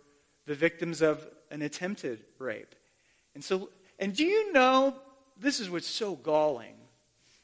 the 0.47 0.55
victims 0.55 1.03
of 1.03 1.27
an 1.51 1.61
attempted 1.61 2.25
rape. 2.39 2.73
And 3.35 3.43
so, 3.43 3.69
and 3.99 4.15
do 4.15 4.25
you 4.25 4.51
know, 4.51 4.95
this 5.37 5.59
is 5.59 5.69
what's 5.69 5.85
so 5.85 6.15
galling, 6.15 6.73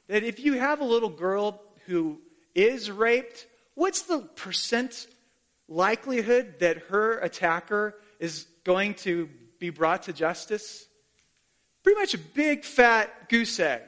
that 0.08 0.24
if 0.24 0.40
you 0.40 0.54
have 0.54 0.82
a 0.82 0.84
little 0.84 1.12
girl 1.12 1.62
who 1.86 2.20
is 2.56 2.90
raped, 2.90 3.46
what's 3.76 4.02
the 4.02 4.22
percent 4.22 5.06
likelihood 5.70 6.56
that 6.62 6.78
her 6.90 7.20
attacker 7.20 7.94
is 8.18 8.48
going 8.64 8.96
to 8.96 9.30
be 9.60 9.70
brought 9.70 10.02
to 10.04 10.14
justice? 10.14 10.88
Pretty 11.84 12.00
much 12.00 12.16
a 12.16 12.18
big 12.18 12.64
fat 12.64 13.30
goose 13.30 13.60
egg. 13.60 13.84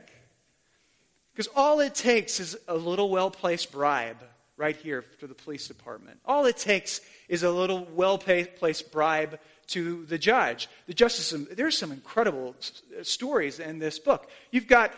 Because 1.33 1.49
all 1.55 1.79
it 1.79 1.95
takes 1.95 2.39
is 2.39 2.57
a 2.67 2.75
little 2.75 3.09
well 3.09 3.31
placed 3.31 3.71
bribe 3.71 4.17
right 4.55 4.75
here 4.75 5.03
to 5.19 5.27
the 5.27 5.33
police 5.33 5.67
department. 5.67 6.19
All 6.25 6.45
it 6.45 6.57
takes 6.57 7.01
is 7.27 7.43
a 7.43 7.49
little 7.49 7.87
well 7.93 8.17
placed 8.17 8.91
bribe 8.91 9.39
to 9.67 10.05
the 10.05 10.17
judge. 10.17 10.69
The 10.87 10.93
justice, 10.93 11.33
there's 11.51 11.77
some 11.77 11.91
incredible 11.91 12.55
stories 13.01 13.59
in 13.59 13.79
this 13.79 13.97
book. 13.97 14.29
You've 14.51 14.67
got, 14.67 14.91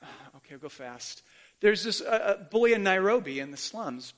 okay, 0.36 0.54
I'll 0.54 0.58
go 0.58 0.68
fast. 0.68 1.22
There's 1.60 1.82
this 1.82 2.00
uh, 2.00 2.44
boy 2.50 2.74
in 2.74 2.82
Nairobi 2.82 3.40
in 3.40 3.50
the 3.50 3.56
slums, 3.56 4.14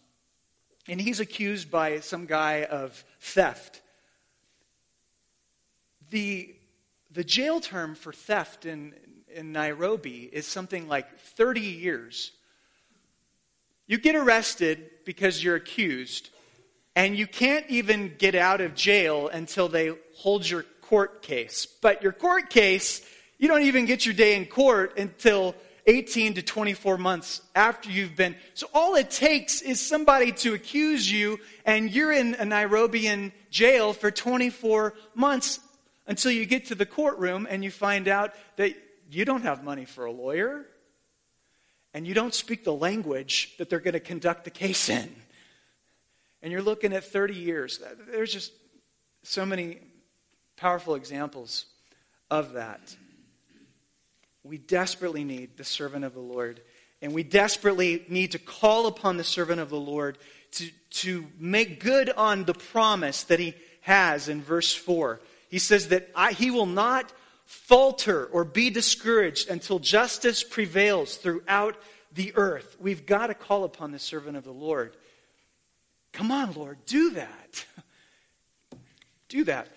and 0.88 1.00
he's 1.00 1.20
accused 1.20 1.70
by 1.70 2.00
some 2.00 2.26
guy 2.26 2.64
of 2.64 3.04
theft. 3.20 3.80
The, 6.10 6.54
the 7.10 7.24
jail 7.24 7.60
term 7.60 7.94
for 7.94 8.12
theft 8.12 8.66
in, 8.66 8.94
in 9.34 9.52
Nairobi 9.52 10.28
is 10.32 10.46
something 10.46 10.88
like 10.88 11.18
30 11.18 11.60
years. 11.60 12.32
You 13.86 13.98
get 13.98 14.16
arrested 14.16 14.90
because 15.04 15.42
you're 15.42 15.56
accused, 15.56 16.30
and 16.96 17.16
you 17.16 17.26
can't 17.26 17.68
even 17.68 18.14
get 18.16 18.34
out 18.34 18.60
of 18.60 18.74
jail 18.74 19.28
until 19.28 19.68
they 19.68 19.92
hold 20.16 20.48
your 20.48 20.62
court 20.80 21.22
case. 21.22 21.66
But 21.66 22.02
your 22.02 22.12
court 22.12 22.48
case, 22.48 23.04
you 23.38 23.48
don't 23.48 23.62
even 23.62 23.84
get 23.84 24.06
your 24.06 24.14
day 24.14 24.36
in 24.36 24.46
court 24.46 24.98
until 24.98 25.54
18 25.86 26.34
to 26.34 26.42
24 26.42 26.96
months 26.96 27.42
after 27.54 27.90
you've 27.90 28.16
been. 28.16 28.36
So 28.54 28.68
all 28.72 28.94
it 28.94 29.10
takes 29.10 29.60
is 29.60 29.80
somebody 29.80 30.32
to 30.32 30.54
accuse 30.54 31.10
you, 31.10 31.38
and 31.66 31.90
you're 31.90 32.12
in 32.12 32.34
a 32.34 32.44
Nairobian 32.44 33.32
jail 33.50 33.92
for 33.92 34.10
24 34.10 34.94
months 35.14 35.60
until 36.06 36.30
you 36.30 36.46
get 36.46 36.66
to 36.66 36.74
the 36.74 36.86
courtroom 36.86 37.46
and 37.48 37.64
you 37.64 37.70
find 37.70 38.08
out 38.08 38.32
that 38.56 38.74
you 39.10 39.24
don't 39.24 39.42
have 39.42 39.62
money 39.62 39.84
for 39.84 40.04
a 40.04 40.12
lawyer, 40.12 40.66
and 41.92 42.06
you 42.06 42.14
don't 42.14 42.34
speak 42.34 42.64
the 42.64 42.72
language 42.72 43.54
that 43.58 43.70
they're 43.70 43.80
going 43.80 43.94
to 43.94 44.00
conduct 44.00 44.44
the 44.44 44.50
case 44.50 44.88
in. 44.88 45.14
and 46.42 46.52
you're 46.52 46.62
looking 46.62 46.92
at 46.92 47.04
30 47.04 47.34
years. 47.34 47.80
There's 48.10 48.32
just 48.32 48.52
so 49.22 49.46
many 49.46 49.78
powerful 50.56 50.94
examples 50.94 51.66
of 52.30 52.54
that. 52.54 52.94
We 54.42 54.58
desperately 54.58 55.24
need 55.24 55.56
the 55.56 55.64
servant 55.64 56.04
of 56.04 56.12
the 56.14 56.20
Lord. 56.20 56.60
And 57.00 57.12
we 57.12 57.22
desperately 57.22 58.04
need 58.08 58.32
to 58.32 58.38
call 58.38 58.86
upon 58.86 59.16
the 59.16 59.24
servant 59.24 59.60
of 59.60 59.70
the 59.70 59.80
Lord 59.80 60.18
to, 60.52 60.70
to 60.90 61.26
make 61.38 61.82
good 61.82 62.10
on 62.10 62.44
the 62.44 62.54
promise 62.54 63.24
that 63.24 63.40
he 63.40 63.54
has 63.82 64.28
in 64.28 64.42
verse 64.42 64.74
4. 64.74 65.20
He 65.48 65.58
says 65.58 65.88
that 65.88 66.10
I, 66.14 66.32
he 66.32 66.50
will 66.50 66.66
not 66.66 67.12
falter 67.54 68.26
or 68.26 68.44
be 68.44 68.68
discouraged 68.70 69.48
until 69.48 69.78
justice 69.78 70.42
prevails 70.42 71.16
throughout 71.16 71.76
the 72.12 72.32
earth. 72.36 72.76
We've 72.80 73.06
got 73.06 73.28
to 73.28 73.34
call 73.34 73.64
upon 73.64 73.90
the 73.90 73.98
servant 73.98 74.36
of 74.36 74.44
the 74.44 74.52
Lord. 74.52 74.96
Come 76.12 76.30
on, 76.30 76.52
Lord, 76.52 76.78
do 76.86 77.10
that. 77.10 77.64
do 79.28 79.44
that. 79.44 79.68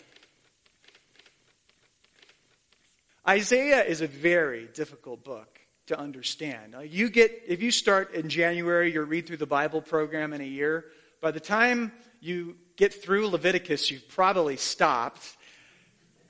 Isaiah 3.27 3.83
is 3.83 4.01
a 4.01 4.07
very 4.07 4.67
difficult 4.73 5.23
book 5.23 5.59
to 5.87 5.99
understand. 5.99 6.75
You 6.85 7.09
get 7.09 7.43
if 7.47 7.61
you 7.61 7.71
start 7.71 8.13
in 8.13 8.29
January 8.29 8.91
your 8.91 9.05
read 9.05 9.27
through 9.27 9.37
the 9.37 9.45
Bible 9.45 9.81
program 9.81 10.33
in 10.33 10.41
a 10.41 10.45
year, 10.45 10.85
by 11.21 11.31
the 11.31 11.39
time 11.39 11.91
you 12.19 12.55
get 12.75 12.93
through 12.93 13.27
Leviticus, 13.27 13.89
you've 13.91 14.07
probably 14.07 14.57
stopped. 14.57 15.35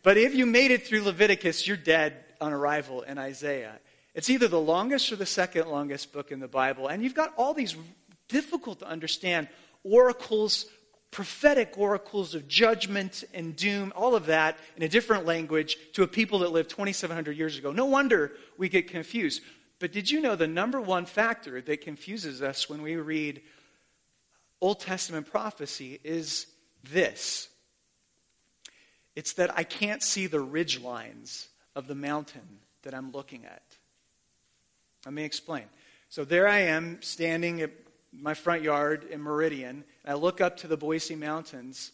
But 0.08 0.16
if 0.16 0.34
you 0.34 0.46
made 0.46 0.72
it 0.72 0.88
through 0.88 1.02
Leviticus, 1.02 1.68
you're 1.68 1.76
dead 1.76 2.14
on 2.40 2.54
arrival 2.54 3.02
in 3.02 3.18
Isaiah. 3.18 3.78
It's 4.16 4.30
either 4.30 4.48
the 4.48 4.58
longest 4.58 5.12
or 5.12 5.18
the 5.18 5.26
second 5.26 5.68
longest 5.68 6.14
book 6.14 6.32
in 6.32 6.40
the 6.40 6.48
Bible, 6.48 6.88
and 6.88 7.04
you've 7.04 7.14
got 7.14 7.34
all 7.36 7.54
these 7.54 7.76
difficult 8.30 8.80
to 8.80 8.88
understand 8.88 9.50
oracles 9.84 10.68
prophetic 11.12 11.78
oracles 11.78 12.36
of 12.36 12.48
judgment 12.48 13.26
and 13.34 13.54
doom, 13.58 13.92
all 13.98 14.16
of 14.16 14.28
that 14.28 14.58
in 14.78 14.84
a 14.84 14.88
different 14.88 15.26
language 15.26 15.78
to 15.92 16.04
a 16.04 16.08
people 16.08 16.40
that 16.40 16.54
lived 16.54 16.70
2,700 16.70 17.36
years 17.36 17.58
ago. 17.58 17.74
No 17.74 17.88
wonder 17.88 18.32
we 18.58 18.70
get 18.70 18.88
confused. 18.88 19.42
But 19.80 19.92
did 19.92 20.10
you 20.10 20.22
know 20.22 20.38
the 20.38 20.48
number 20.48 20.80
one 20.80 21.06
factor 21.06 21.60
that 21.60 21.82
confuses 21.82 22.42
us 22.42 22.70
when 22.70 22.82
we 22.82 22.96
read 22.96 23.42
Old 24.62 24.80
Testament 24.80 25.30
prophecy 25.30 26.00
is 26.02 26.48
this? 26.90 27.50
It's 29.18 29.34
that 29.34 29.58
I 29.58 29.64
can't 29.64 30.04
see 30.04 30.28
the 30.28 30.40
ridge 30.40 30.80
lines 30.80 31.48
of 31.76 31.88
the 31.88 31.96
mountain 31.96 32.60
that 32.84 32.94
I'm 32.94 33.12
looking 33.12 33.46
at. 33.46 33.64
Let 35.06 35.14
me 35.16 35.24
explain. 35.24 35.64
So 36.08 36.24
there 36.24 36.48
I 36.48 36.60
am 36.60 37.02
standing 37.02 37.62
at 37.62 37.72
my 38.14 38.36
front 38.36 38.62
yard 38.62 39.06
in 39.10 39.20
Meridian. 39.20 39.84
and 40.04 40.12
I 40.12 40.14
look 40.14 40.40
up 40.40 40.58
to 40.58 40.68
the 40.68 40.78
Boise 40.78 41.16
Mountains, 41.16 41.94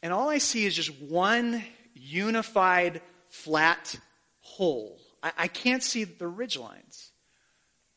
and 0.00 0.12
all 0.12 0.28
I 0.28 0.38
see 0.38 0.64
is 0.64 0.76
just 0.76 0.94
one 1.02 1.64
unified 1.92 3.02
flat 3.28 3.98
hole. 4.42 5.00
I, 5.24 5.32
I 5.36 5.48
can't 5.48 5.82
see 5.82 6.04
the 6.04 6.28
ridge 6.28 6.56
lines. 6.56 7.10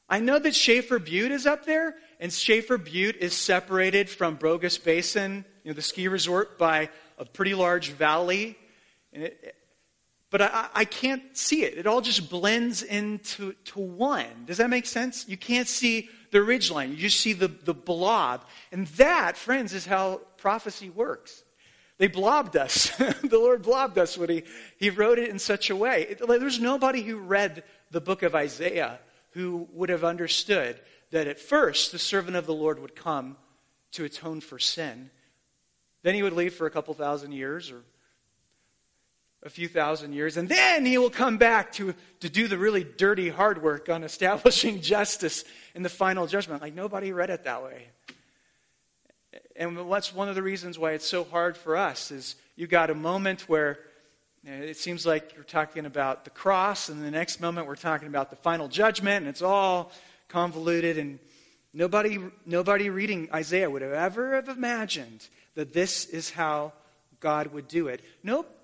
I 0.10 0.20
know 0.20 0.40
that 0.40 0.56
Shafer 0.56 0.98
Butte 0.98 1.32
is 1.32 1.46
up 1.46 1.68
there, 1.68 1.96
and 2.20 2.34
Shafer 2.34 2.80
Butte 2.80 3.18
is 3.18 3.36
separated 3.36 4.10
from 4.10 4.34
Bogus 4.34 4.80
Basin, 4.80 5.46
you 5.64 5.70
know, 5.70 5.76
the 5.76 5.84
ski 5.84 6.08
resort, 6.08 6.58
by 6.58 6.90
a 7.20 7.26
pretty 7.26 7.54
large 7.54 7.92
valley. 7.92 8.58
It, 9.12 9.56
but 10.32 10.42
I, 10.42 10.70
I, 10.74 10.86
can't 10.86 11.36
see 11.36 11.64
it. 11.64 11.78
It 11.78 11.88
all 11.88 12.02
just 12.02 12.30
blends 12.30 12.84
into 12.84 13.54
to 13.66 13.80
one. 13.80 14.46
Does 14.46 14.58
that 14.58 14.70
make 14.70 14.86
sense? 14.86 15.28
You 15.28 15.38
can't 15.38 15.68
see 15.68 16.10
the 16.32 16.42
ridge 16.42 16.70
line. 16.70 16.92
You 16.92 16.98
just 16.98 17.20
see 17.20 17.34
the, 17.34 17.48
the 17.48 17.74
blob. 17.74 18.46
And 18.72 18.88
that, 18.88 19.38
friends, 19.38 19.74
is 19.74 19.86
how 19.86 20.22
prophecy 20.38 20.90
works. 20.90 21.44
They 21.98 22.08
blobbed 22.08 22.56
us. 22.56 22.96
the 22.98 23.40
Lord 23.40 23.64
blobbed 23.64 23.98
us 23.98 24.18
when 24.18 24.30
he, 24.30 24.44
he 24.78 24.90
wrote 24.90 25.20
it 25.20 25.30
in 25.30 25.40
such 25.40 25.70
a 25.70 25.76
way. 25.76 26.08
It, 26.12 26.28
there's 26.28 26.60
nobody 26.60 27.02
who 27.02 27.18
read 27.18 27.64
the 27.92 28.02
book 28.02 28.24
of 28.24 28.36
Isaiah 28.36 29.00
who 29.32 29.68
would 29.74 29.90
have 29.90 30.04
understood 30.04 30.80
that 31.12 31.28
at 31.28 31.40
first 31.40 31.92
the 31.92 32.00
servant 32.00 32.38
of 32.38 32.46
the 32.46 32.54
Lord 32.54 32.80
would 32.80 32.96
come 32.96 33.36
to 33.92 34.06
atone 34.06 34.42
for 34.42 34.60
sin. 34.60 35.10
Then 36.04 36.16
he 36.16 36.24
would 36.24 36.34
leave 36.34 36.54
for 36.54 36.66
a 36.66 36.72
couple 36.72 36.94
thousand 36.94 37.34
years 37.34 37.72
or 37.72 37.82
a 39.44 39.50
few 39.50 39.68
thousand 39.68 40.14
years, 40.14 40.36
and 40.36 40.50
then 40.50 40.86
he 40.86 40.98
will 40.98 41.10
come 41.10 41.38
back 41.38 41.72
to, 41.72 41.94
to 42.20 42.30
do 42.30 42.48
the 42.48 42.58
really 42.58 42.84
dirty 42.84 43.30
hard 43.30 43.62
work 43.64 43.88
on 43.90 44.04
establishing 44.12 44.82
justice 44.82 45.46
in 45.76 45.84
the 45.84 45.90
final 45.90 46.28
judgment. 46.28 46.62
Like 46.62 46.74
nobody 46.74 47.12
read 47.14 47.30
it 47.30 47.46
that 47.46 47.64
way. 47.64 47.88
And 49.56 49.78
that's 49.92 50.14
one 50.14 50.30
of 50.30 50.36
the 50.36 50.44
reasons 50.44 50.80
why 50.80 50.92
it's 50.92 51.08
so 51.08 51.24
hard 51.24 51.56
for 51.56 51.78
us 51.78 52.12
is 52.12 52.36
you 52.56 52.68
got 52.68 52.90
a 52.90 52.96
moment 52.96 53.48
where 53.48 53.80
it 54.46 54.78
seems 54.78 55.06
like 55.06 55.34
you're 55.36 55.44
talking 55.44 55.86
about 55.86 56.24
the 56.24 56.30
cross, 56.30 56.90
and 56.90 57.04
the 57.04 57.12
next 57.12 57.42
moment 57.42 57.68
we're 57.68 57.76
talking 57.76 58.08
about 58.08 58.30
the 58.30 58.38
final 58.38 58.68
judgment, 58.68 59.18
and 59.18 59.28
it's 59.28 59.42
all 59.42 59.92
convoluted, 60.30 60.98
and 60.98 61.20
nobody, 61.74 62.20
nobody 62.46 62.90
reading 62.90 63.30
Isaiah 63.34 63.70
would 63.70 63.82
have 63.82 63.94
ever 63.94 64.36
have 64.36 64.50
imagined 64.50 65.28
that 65.56 65.74
this 65.74 66.06
is 66.06 66.32
how 66.32 66.74
God 67.20 67.48
would 67.48 67.68
do 67.68 67.88
it. 67.88 68.02
Nope. 68.24 68.56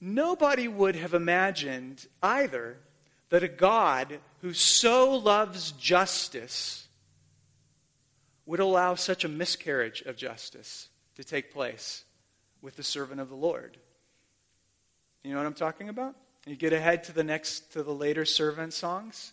Nobody 0.00 0.68
would 0.68 0.96
have 0.96 1.14
imagined 1.14 2.06
either 2.22 2.76
that 3.30 3.42
a 3.42 3.48
God 3.48 4.18
who 4.42 4.52
so 4.52 5.16
loves 5.16 5.72
justice 5.72 6.86
would 8.44 8.60
allow 8.60 8.94
such 8.94 9.24
a 9.24 9.28
miscarriage 9.28 10.02
of 10.02 10.16
justice 10.16 10.88
to 11.16 11.24
take 11.24 11.52
place 11.52 12.04
with 12.62 12.76
the 12.76 12.82
servant 12.82 13.20
of 13.20 13.28
the 13.28 13.34
Lord. 13.34 13.76
You 15.24 15.32
know 15.32 15.38
what 15.38 15.46
I'm 15.46 15.54
talking 15.54 15.88
about? 15.88 16.14
You 16.46 16.54
get 16.54 16.72
ahead 16.72 17.04
to 17.04 17.12
the 17.12 17.24
next 17.24 17.72
to 17.72 17.82
the 17.82 17.92
later 17.92 18.24
servant 18.24 18.72
songs. 18.72 19.32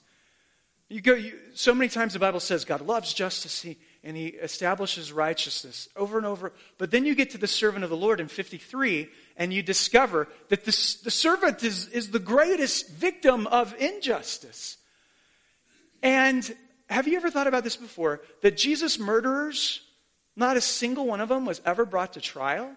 You 0.89 1.01
go 1.01 1.15
you, 1.15 1.37
so 1.53 1.73
many 1.73 1.89
times 1.89 2.13
the 2.13 2.19
Bible 2.19 2.39
says 2.39 2.65
God 2.65 2.81
loves 2.81 3.13
justice. 3.13 3.65
And 4.05 4.17
he 4.17 4.27
establishes 4.27 5.13
righteousness 5.13 5.87
over 5.95 6.17
and 6.17 6.27
over. 6.27 6.51
But 6.77 6.91
then 6.91 7.05
you 7.05 7.15
get 7.15 7.29
to 7.31 7.37
the 7.37 7.47
servant 7.47 7.85
of 7.85 7.89
the 7.89 7.95
Lord 7.95 8.19
in 8.19 8.27
53, 8.27 9.07
and 9.37 9.53
you 9.53 9.63
discover 9.63 10.27
that 10.49 10.65
the, 10.65 10.97
the 11.05 11.11
servant 11.11 11.63
is, 11.63 11.87
is 11.87 12.11
the 12.11 12.19
greatest 12.19 12.89
victim 12.89 13.47
of 13.47 13.73
injustice. 13.79 14.75
And 16.01 16.53
have 16.89 17.07
you 17.07 17.15
ever 17.15 17.31
thought 17.31 17.47
about 17.47 17.63
this 17.63 17.77
before? 17.77 18.21
That 18.41 18.57
Jesus' 18.57 18.99
murderers, 18.99 19.79
not 20.35 20.57
a 20.57 20.61
single 20.61 21.05
one 21.05 21.21
of 21.21 21.29
them 21.29 21.45
was 21.45 21.61
ever 21.65 21.85
brought 21.85 22.13
to 22.13 22.21
trial? 22.21 22.75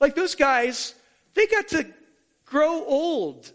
Like 0.00 0.14
those 0.14 0.36
guys, 0.36 0.94
they 1.34 1.46
got 1.46 1.66
to 1.68 1.86
grow 2.46 2.84
old 2.84 3.50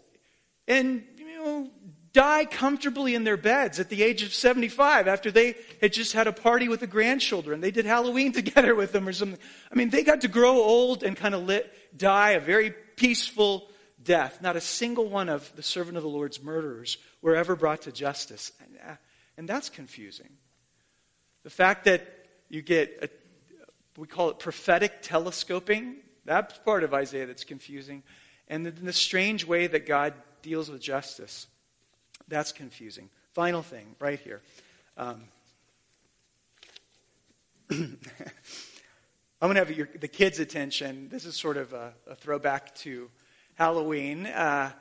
and 0.68 1.04
you 1.16 1.26
know 1.26 1.70
die 2.16 2.46
comfortably 2.46 3.14
in 3.14 3.24
their 3.24 3.36
beds 3.36 3.78
at 3.78 3.90
the 3.90 4.02
age 4.02 4.22
of 4.22 4.32
75 4.32 5.06
after 5.06 5.30
they 5.30 5.54
had 5.82 5.92
just 5.92 6.14
had 6.14 6.26
a 6.26 6.32
party 6.32 6.66
with 6.66 6.80
the 6.80 6.86
grandchildren. 6.86 7.60
They 7.60 7.70
did 7.70 7.84
Halloween 7.84 8.32
together 8.40 8.74
with 8.74 8.92
them 8.92 9.06
or 9.06 9.12
something. 9.12 9.38
I 9.70 9.74
mean, 9.74 9.90
they 9.90 10.02
got 10.02 10.22
to 10.22 10.28
grow 10.28 10.54
old 10.54 11.02
and 11.02 11.14
kind 11.14 11.34
of 11.34 11.62
die 11.94 12.30
a 12.30 12.40
very 12.40 12.70
peaceful 12.70 13.68
death. 14.02 14.40
Not 14.40 14.56
a 14.56 14.62
single 14.62 15.10
one 15.10 15.28
of 15.28 15.54
the 15.56 15.62
servant 15.62 15.98
of 15.98 16.02
the 16.02 16.08
Lord's 16.08 16.42
murderers 16.42 16.96
were 17.20 17.36
ever 17.36 17.54
brought 17.54 17.82
to 17.82 17.92
justice. 17.92 18.50
And, 18.60 18.78
uh, 18.88 18.96
and 19.36 19.46
that's 19.46 19.68
confusing. 19.68 20.30
The 21.42 21.50
fact 21.50 21.84
that 21.84 22.08
you 22.48 22.62
get, 22.62 22.98
a, 23.02 23.10
we 24.00 24.06
call 24.06 24.30
it 24.30 24.38
prophetic 24.38 25.02
telescoping, 25.02 25.96
that's 26.24 26.56
part 26.60 26.82
of 26.82 26.94
Isaiah 26.94 27.26
that's 27.26 27.44
confusing. 27.44 28.02
And 28.48 28.64
the, 28.64 28.70
the 28.70 28.94
strange 28.94 29.44
way 29.44 29.66
that 29.66 29.84
God 29.84 30.14
deals 30.40 30.70
with 30.70 30.80
justice. 30.80 31.46
That's 32.28 32.52
confusing. 32.52 33.08
Final 33.34 33.62
thing, 33.62 33.94
right 34.00 34.18
here. 34.18 34.42
Um, 34.96 35.22
I'm 37.70 37.98
going 39.40 39.54
to 39.54 39.60
have 39.60 39.76
your, 39.76 39.88
the 40.00 40.08
kids' 40.08 40.40
attention. 40.40 41.08
This 41.10 41.24
is 41.24 41.36
sort 41.36 41.56
of 41.56 41.72
a, 41.72 41.92
a 42.08 42.14
throwback 42.14 42.74
to 42.76 43.10
Halloween. 43.54 44.26
Uh, 44.26 44.72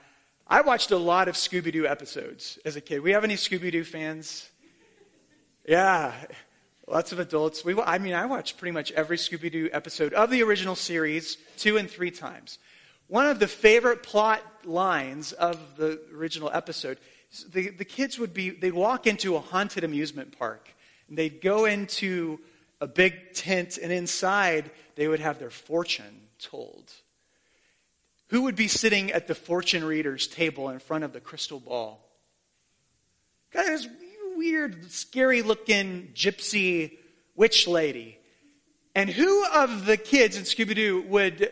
I 0.47 0.61
watched 0.61 0.91
a 0.91 0.97
lot 0.97 1.27
of 1.27 1.35
Scooby 1.35 1.71
Doo 1.71 1.87
episodes 1.87 2.59
as 2.65 2.75
a 2.75 2.81
kid. 2.81 3.01
We 3.01 3.11
have 3.11 3.23
any 3.23 3.35
Scooby 3.35 3.71
Doo 3.71 3.83
fans? 3.83 4.49
Yeah, 5.67 6.13
lots 6.87 7.11
of 7.11 7.19
adults. 7.19 7.65
We, 7.65 7.79
I 7.81 7.97
mean, 7.97 8.13
I 8.13 8.25
watched 8.27 8.57
pretty 8.57 8.71
much 8.71 8.91
every 8.91 9.17
Scooby 9.17 9.51
Doo 9.51 9.69
episode 9.73 10.13
of 10.13 10.29
the 10.29 10.43
original 10.43 10.75
series 10.75 11.37
two 11.57 11.77
and 11.77 11.89
three 11.89 12.11
times. 12.11 12.59
One 13.07 13.27
of 13.27 13.39
the 13.39 13.47
favorite 13.47 14.03
plot 14.03 14.41
lines 14.63 15.31
of 15.31 15.77
the 15.77 15.99
original 16.15 16.49
episode 16.53 16.97
the, 17.43 17.69
the 17.69 17.85
kids 17.85 18.17
would 18.17 18.33
be, 18.33 18.49
they'd 18.49 18.73
walk 18.73 19.07
into 19.07 19.35
a 19.35 19.39
haunted 19.39 19.83
amusement 19.83 20.37
park. 20.37 20.73
And 21.07 21.17
they'd 21.17 21.41
go 21.41 21.65
into 21.65 22.39
a 22.81 22.87
big 22.87 23.33
tent, 23.33 23.77
and 23.81 23.91
inside 23.91 24.71
they 24.95 25.07
would 25.07 25.19
have 25.19 25.39
their 25.39 25.49
fortune 25.49 26.27
told. 26.39 26.91
Who 28.29 28.43
would 28.43 28.55
be 28.55 28.67
sitting 28.67 29.11
at 29.11 29.27
the 29.27 29.35
fortune 29.35 29.83
reader's 29.83 30.27
table 30.27 30.69
in 30.69 30.79
front 30.79 31.03
of 31.03 31.13
the 31.13 31.19
crystal 31.19 31.59
ball? 31.59 32.01
Guys, 33.53 33.87
weird, 34.35 34.91
scary 34.91 35.41
looking 35.41 36.11
gypsy 36.13 36.97
witch 37.35 37.67
lady. 37.67 38.17
And 38.93 39.09
who 39.09 39.45
of 39.53 39.85
the 39.85 39.97
kids 39.97 40.37
in 40.37 40.43
Scooby 40.43 40.75
Doo 40.75 41.01
would, 41.03 41.51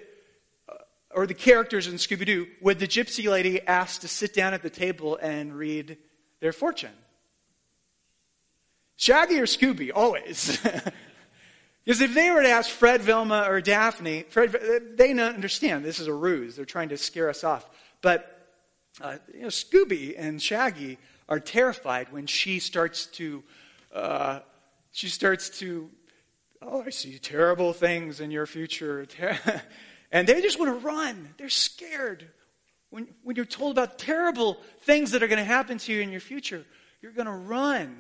or 1.16 1.28
the 1.28 1.34
characters 1.34 1.88
in 1.88 1.96
Scooby 1.96 2.26
Doo, 2.26 2.48
would 2.62 2.80
the 2.80 2.88
gypsy 2.88 3.30
lady 3.30 3.62
ask 3.62 4.02
to 4.02 4.08
sit 4.08 4.34
down 4.34 4.54
at 4.54 4.62
the 4.62 4.70
table 4.70 5.18
and 5.18 5.54
read 5.54 5.98
their 6.40 6.54
fortune? 6.54 6.94
Shaggy 8.96 9.40
or 9.40 9.46
Scooby? 9.46 9.92
Always. 9.94 10.60
Because 11.84 12.00
if 12.00 12.14
they 12.14 12.32
were 12.32 12.42
to 12.42 12.50
ask 12.50 12.70
Fred, 12.70 13.02
Velma, 13.02 13.46
or 13.50 13.60
Daphne, 13.60 14.24
Fred, 14.30 14.56
they 14.96 15.14
don't 15.14 15.36
understand 15.36 15.84
this 15.84 16.00
is 16.00 16.08
a 16.08 16.14
ruse. 16.14 16.56
They're 16.56 16.66
trying 16.66 16.90
to 16.90 16.98
scare 16.98 17.30
us 17.30 17.44
off. 17.44 17.70
But 18.02 18.30
uh, 19.02 19.18
you 19.34 19.42
know, 19.42 19.48
Scooby 19.48 20.16
and 20.18 20.42
Shaggy 20.42 20.98
are 21.28 21.40
terrified 21.40 22.12
when 22.12 22.26
she 22.26 22.60
starts 22.60 23.08
to, 23.08 23.44
uh, 23.94 24.40
she 24.92 25.10
starts 25.10 25.50
to, 25.60 25.90
oh, 26.62 26.84
I 26.86 26.90
see 26.90 27.18
terrible 27.18 27.74
things 27.74 28.20
in 28.20 28.32
your 28.32 28.46
future. 28.46 29.06
and 30.14 30.28
they 30.28 30.42
just 30.42 30.60
want 30.60 30.72
to 30.80 30.88
run. 30.88 31.34
They're 31.38 31.50
scared. 31.50 32.26
When, 32.92 33.08
when 33.24 33.36
you're 33.36 33.46
told 33.46 33.78
about 33.78 33.98
terrible 33.98 34.60
things 34.82 35.12
that 35.12 35.24
are 35.24 35.28
going 35.28 35.40
to 35.40 35.44
happen 35.44 35.80
to 35.80 35.92
you 35.92 36.02
in 36.02 36.12
your 36.12 36.22
future, 36.22 36.64
you're 37.02 37.12
going 37.12 37.26
to 37.26 37.32
run. 37.32 38.00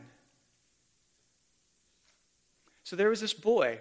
So 2.83 2.95
there 2.95 3.09
was 3.09 3.19
this 3.19 3.33
boy, 3.33 3.79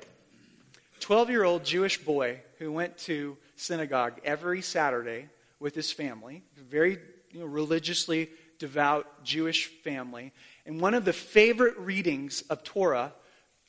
12 1.00 1.28
year 1.28 1.44
old 1.44 1.64
Jewish 1.64 2.02
boy, 2.02 2.40
who 2.58 2.72
went 2.72 2.96
to 2.98 3.36
synagogue 3.56 4.14
every 4.24 4.62
Saturday 4.62 5.28
with 5.60 5.74
his 5.74 5.92
family, 5.92 6.42
very 6.56 6.98
you 7.32 7.40
know, 7.40 7.46
religiously 7.46 8.30
devout 8.58 9.24
Jewish 9.24 9.66
family. 9.66 10.32
And 10.64 10.80
one 10.80 10.94
of 10.94 11.04
the 11.04 11.12
favorite 11.12 11.76
readings 11.76 12.42
of 12.48 12.64
Torah 12.64 13.12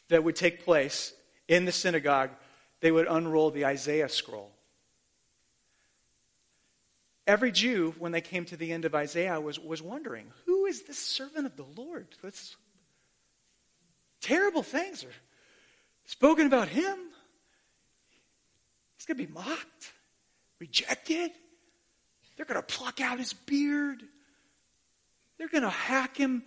that 0.07 0.23
would 0.23 0.37
take 0.37 0.63
place 0.63 1.13
in 1.49 1.65
the 1.65 1.71
synagogue, 1.73 2.29
they 2.79 2.91
would 2.91 3.07
unroll 3.07 3.51
the 3.51 3.65
Isaiah 3.65 4.07
scroll. 4.07 4.52
Every 7.25 7.51
Jew, 7.51 7.95
when 7.99 8.11
they 8.11 8.21
came 8.21 8.45
to 8.45 8.57
the 8.57 8.73
end 8.73 8.85
of 8.85 8.93
Isaiah, 8.93 9.39
was, 9.39 9.59
was 9.59 9.81
wondering 9.81 10.27
who 10.45 10.65
is 10.65 10.83
this 10.83 10.97
servant 10.97 11.45
of 11.45 11.55
the 11.55 11.65
Lord? 11.75 12.07
That's 12.21 12.55
terrible 14.21 14.63
things 14.63 15.03
are 15.03 15.13
spoken 16.05 16.47
about 16.47 16.67
him. 16.67 16.97
He's 18.97 19.05
going 19.05 19.17
to 19.17 19.27
be 19.27 19.33
mocked, 19.33 19.93
rejected. 20.59 21.31
They're 22.35 22.45
going 22.45 22.61
to 22.61 22.65
pluck 22.65 22.99
out 22.99 23.19
his 23.19 23.33
beard. 23.33 24.03
They're 25.37 25.49
going 25.49 25.63
to 25.63 25.69
hack 25.69 26.17
him, 26.17 26.43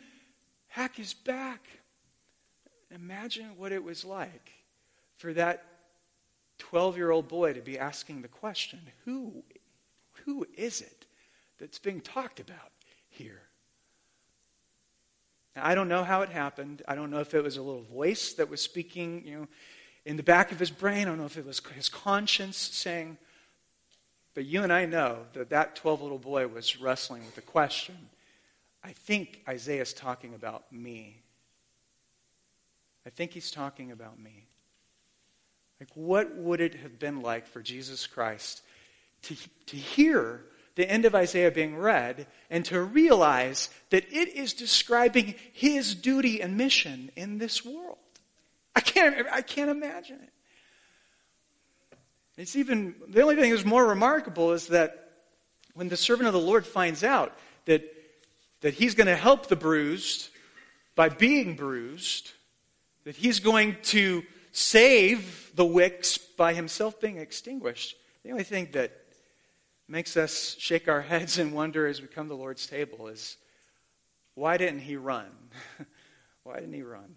hack 0.69 0.97
his 0.97 1.15
back. 1.15 1.67
Imagine 2.91 3.57
what 3.57 3.73
it 3.73 3.83
was 3.83 4.05
like 4.05 4.53
for 5.17 5.33
that 5.35 5.65
12 6.59 6.97
year 6.97 7.11
old 7.11 7.29
boy 7.29 7.53
to 7.53 7.61
be 7.61 7.79
asking 7.79 8.23
the 8.23 8.29
question 8.29 8.81
who, 9.05 9.43
who 10.27 10.47
is 10.57 10.83
it 10.83 11.07
that's 11.59 11.79
being 11.79 12.01
talked 12.01 12.41
about 12.41 12.73
here? 13.09 13.41
Now, 15.55 15.65
I 15.65 15.75
don't 15.75 15.89
know 15.89 16.05
how 16.05 16.21
it 16.21 16.29
happened. 16.29 16.83
I 16.87 16.95
don't 16.95 17.11
know 17.11 17.21
if 17.21 17.33
it 17.33 17.43
was 17.43 17.57
a 17.57 17.63
little 17.63 17.85
voice 17.85 18.35
that 18.35 18.51
was 18.51 18.61
speaking, 18.61 19.23
you 19.25 19.39
know, 19.39 19.49
in 20.05 20.17
the 20.17 20.23
back 20.23 20.53
of 20.53 20.59
his 20.59 20.71
brain. 20.71 21.03
I 21.03 21.05
don't 21.05 21.19
know 21.19 21.25
if 21.25 21.39
it 21.39 21.47
was 21.47 21.63
his 21.75 21.89
conscience 21.89 22.59
saying, 22.59 23.17
but 24.35 24.45
you 24.45 24.63
and 24.63 24.73
I 24.73 24.85
know 24.85 25.21
that 25.33 25.49
that 25.51 25.77
12 25.77 26.03
little 26.03 26.19
boy 26.19 26.47
was 26.47 26.79
wrestling 26.79 27.25
with 27.25 27.37
the 27.37 27.41
question. 27.41 27.97
I 28.85 28.93
think 28.93 29.43
Isaiah's 29.49 29.95
talking 29.95 30.35
about 30.35 30.71
me. 30.71 31.17
I 33.07 33.11
think 33.11 33.33
he's 33.33 33.51
talking 33.51 33.93
about 33.93 34.21
me. 34.21 34.47
Like, 35.81 35.91
what 35.95 36.37
would 36.37 36.61
it 36.61 36.75
have 36.75 36.99
been 36.99 37.21
like 37.21 37.47
for 37.47 37.63
Jesus 37.63 38.07
Christ 38.07 38.63
to, 39.27 39.37
to 39.67 39.77
hear 39.77 40.43
the 40.77 40.89
end 40.89 41.05
of 41.05 41.15
Isaiah 41.15 41.51
being 41.51 41.77
read 41.77 42.27
and 42.51 42.65
to 42.67 42.81
realize 42.81 43.71
that 43.91 44.05
it 44.13 44.29
is 44.29 44.53
describing 44.53 45.35
his 45.53 45.95
duty 45.95 46.41
and 46.41 46.57
mission 46.57 47.11
in 47.17 47.39
this 47.39 47.65
world. 47.65 47.97
I 48.75 48.81
can't, 48.81 49.27
I 49.33 49.41
can't 49.41 49.71
imagine 49.71 50.21
it. 50.23 50.33
It's 52.37 52.57
even, 52.57 52.95
the 53.09 53.23
only 53.23 53.37
thing 53.37 53.51
that's 53.51 53.65
more 53.65 53.87
remarkable 53.87 54.53
is 54.53 54.69
that 54.69 55.13
when 55.73 55.89
the 55.89 55.97
servant 55.97 56.27
of 56.27 56.35
the 56.35 56.41
Lord 56.41 56.67
finds 56.67 57.03
out 57.03 57.35
that, 57.65 57.83
that 58.61 58.75
he's 58.75 58.95
going 58.95 59.07
to 59.07 59.17
help 59.17 59.47
the 59.47 59.57
bruised 59.57 60.29
by 60.95 61.09
being 61.09 61.57
bruised, 61.57 62.33
that 63.05 63.17
he's 63.17 63.41
going 63.41 63.77
to 63.85 64.23
save 64.53 65.53
the 65.55 65.65
wicks 65.65 66.19
by 66.19 66.53
himself 66.53 67.01
being 67.01 67.17
extinguished, 67.17 67.97
the 68.25 68.31
only 68.31 68.45
thing 68.45 68.69
that 68.73 69.06
makes 69.89 70.17
us 70.17 70.57
shake 70.59 70.89
our 70.89 71.03
heads 71.03 71.39
and 71.39 71.53
wonder 71.53 71.87
as 71.87 72.01
we 72.01 72.09
come 72.09 72.27
to 72.27 72.31
the 72.31 72.37
Lord's 72.37 72.67
table 72.67 73.09
is 73.09 73.37
why 74.35 74.57
didn't 74.57 74.81
he 74.81 74.97
run? 74.97 75.31
why 76.43 76.57
didn't 76.57 76.75
he 76.75 76.83
run? 76.83 77.15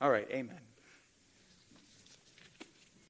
All 0.00 0.10
right, 0.10 0.26
amen. 0.30 0.58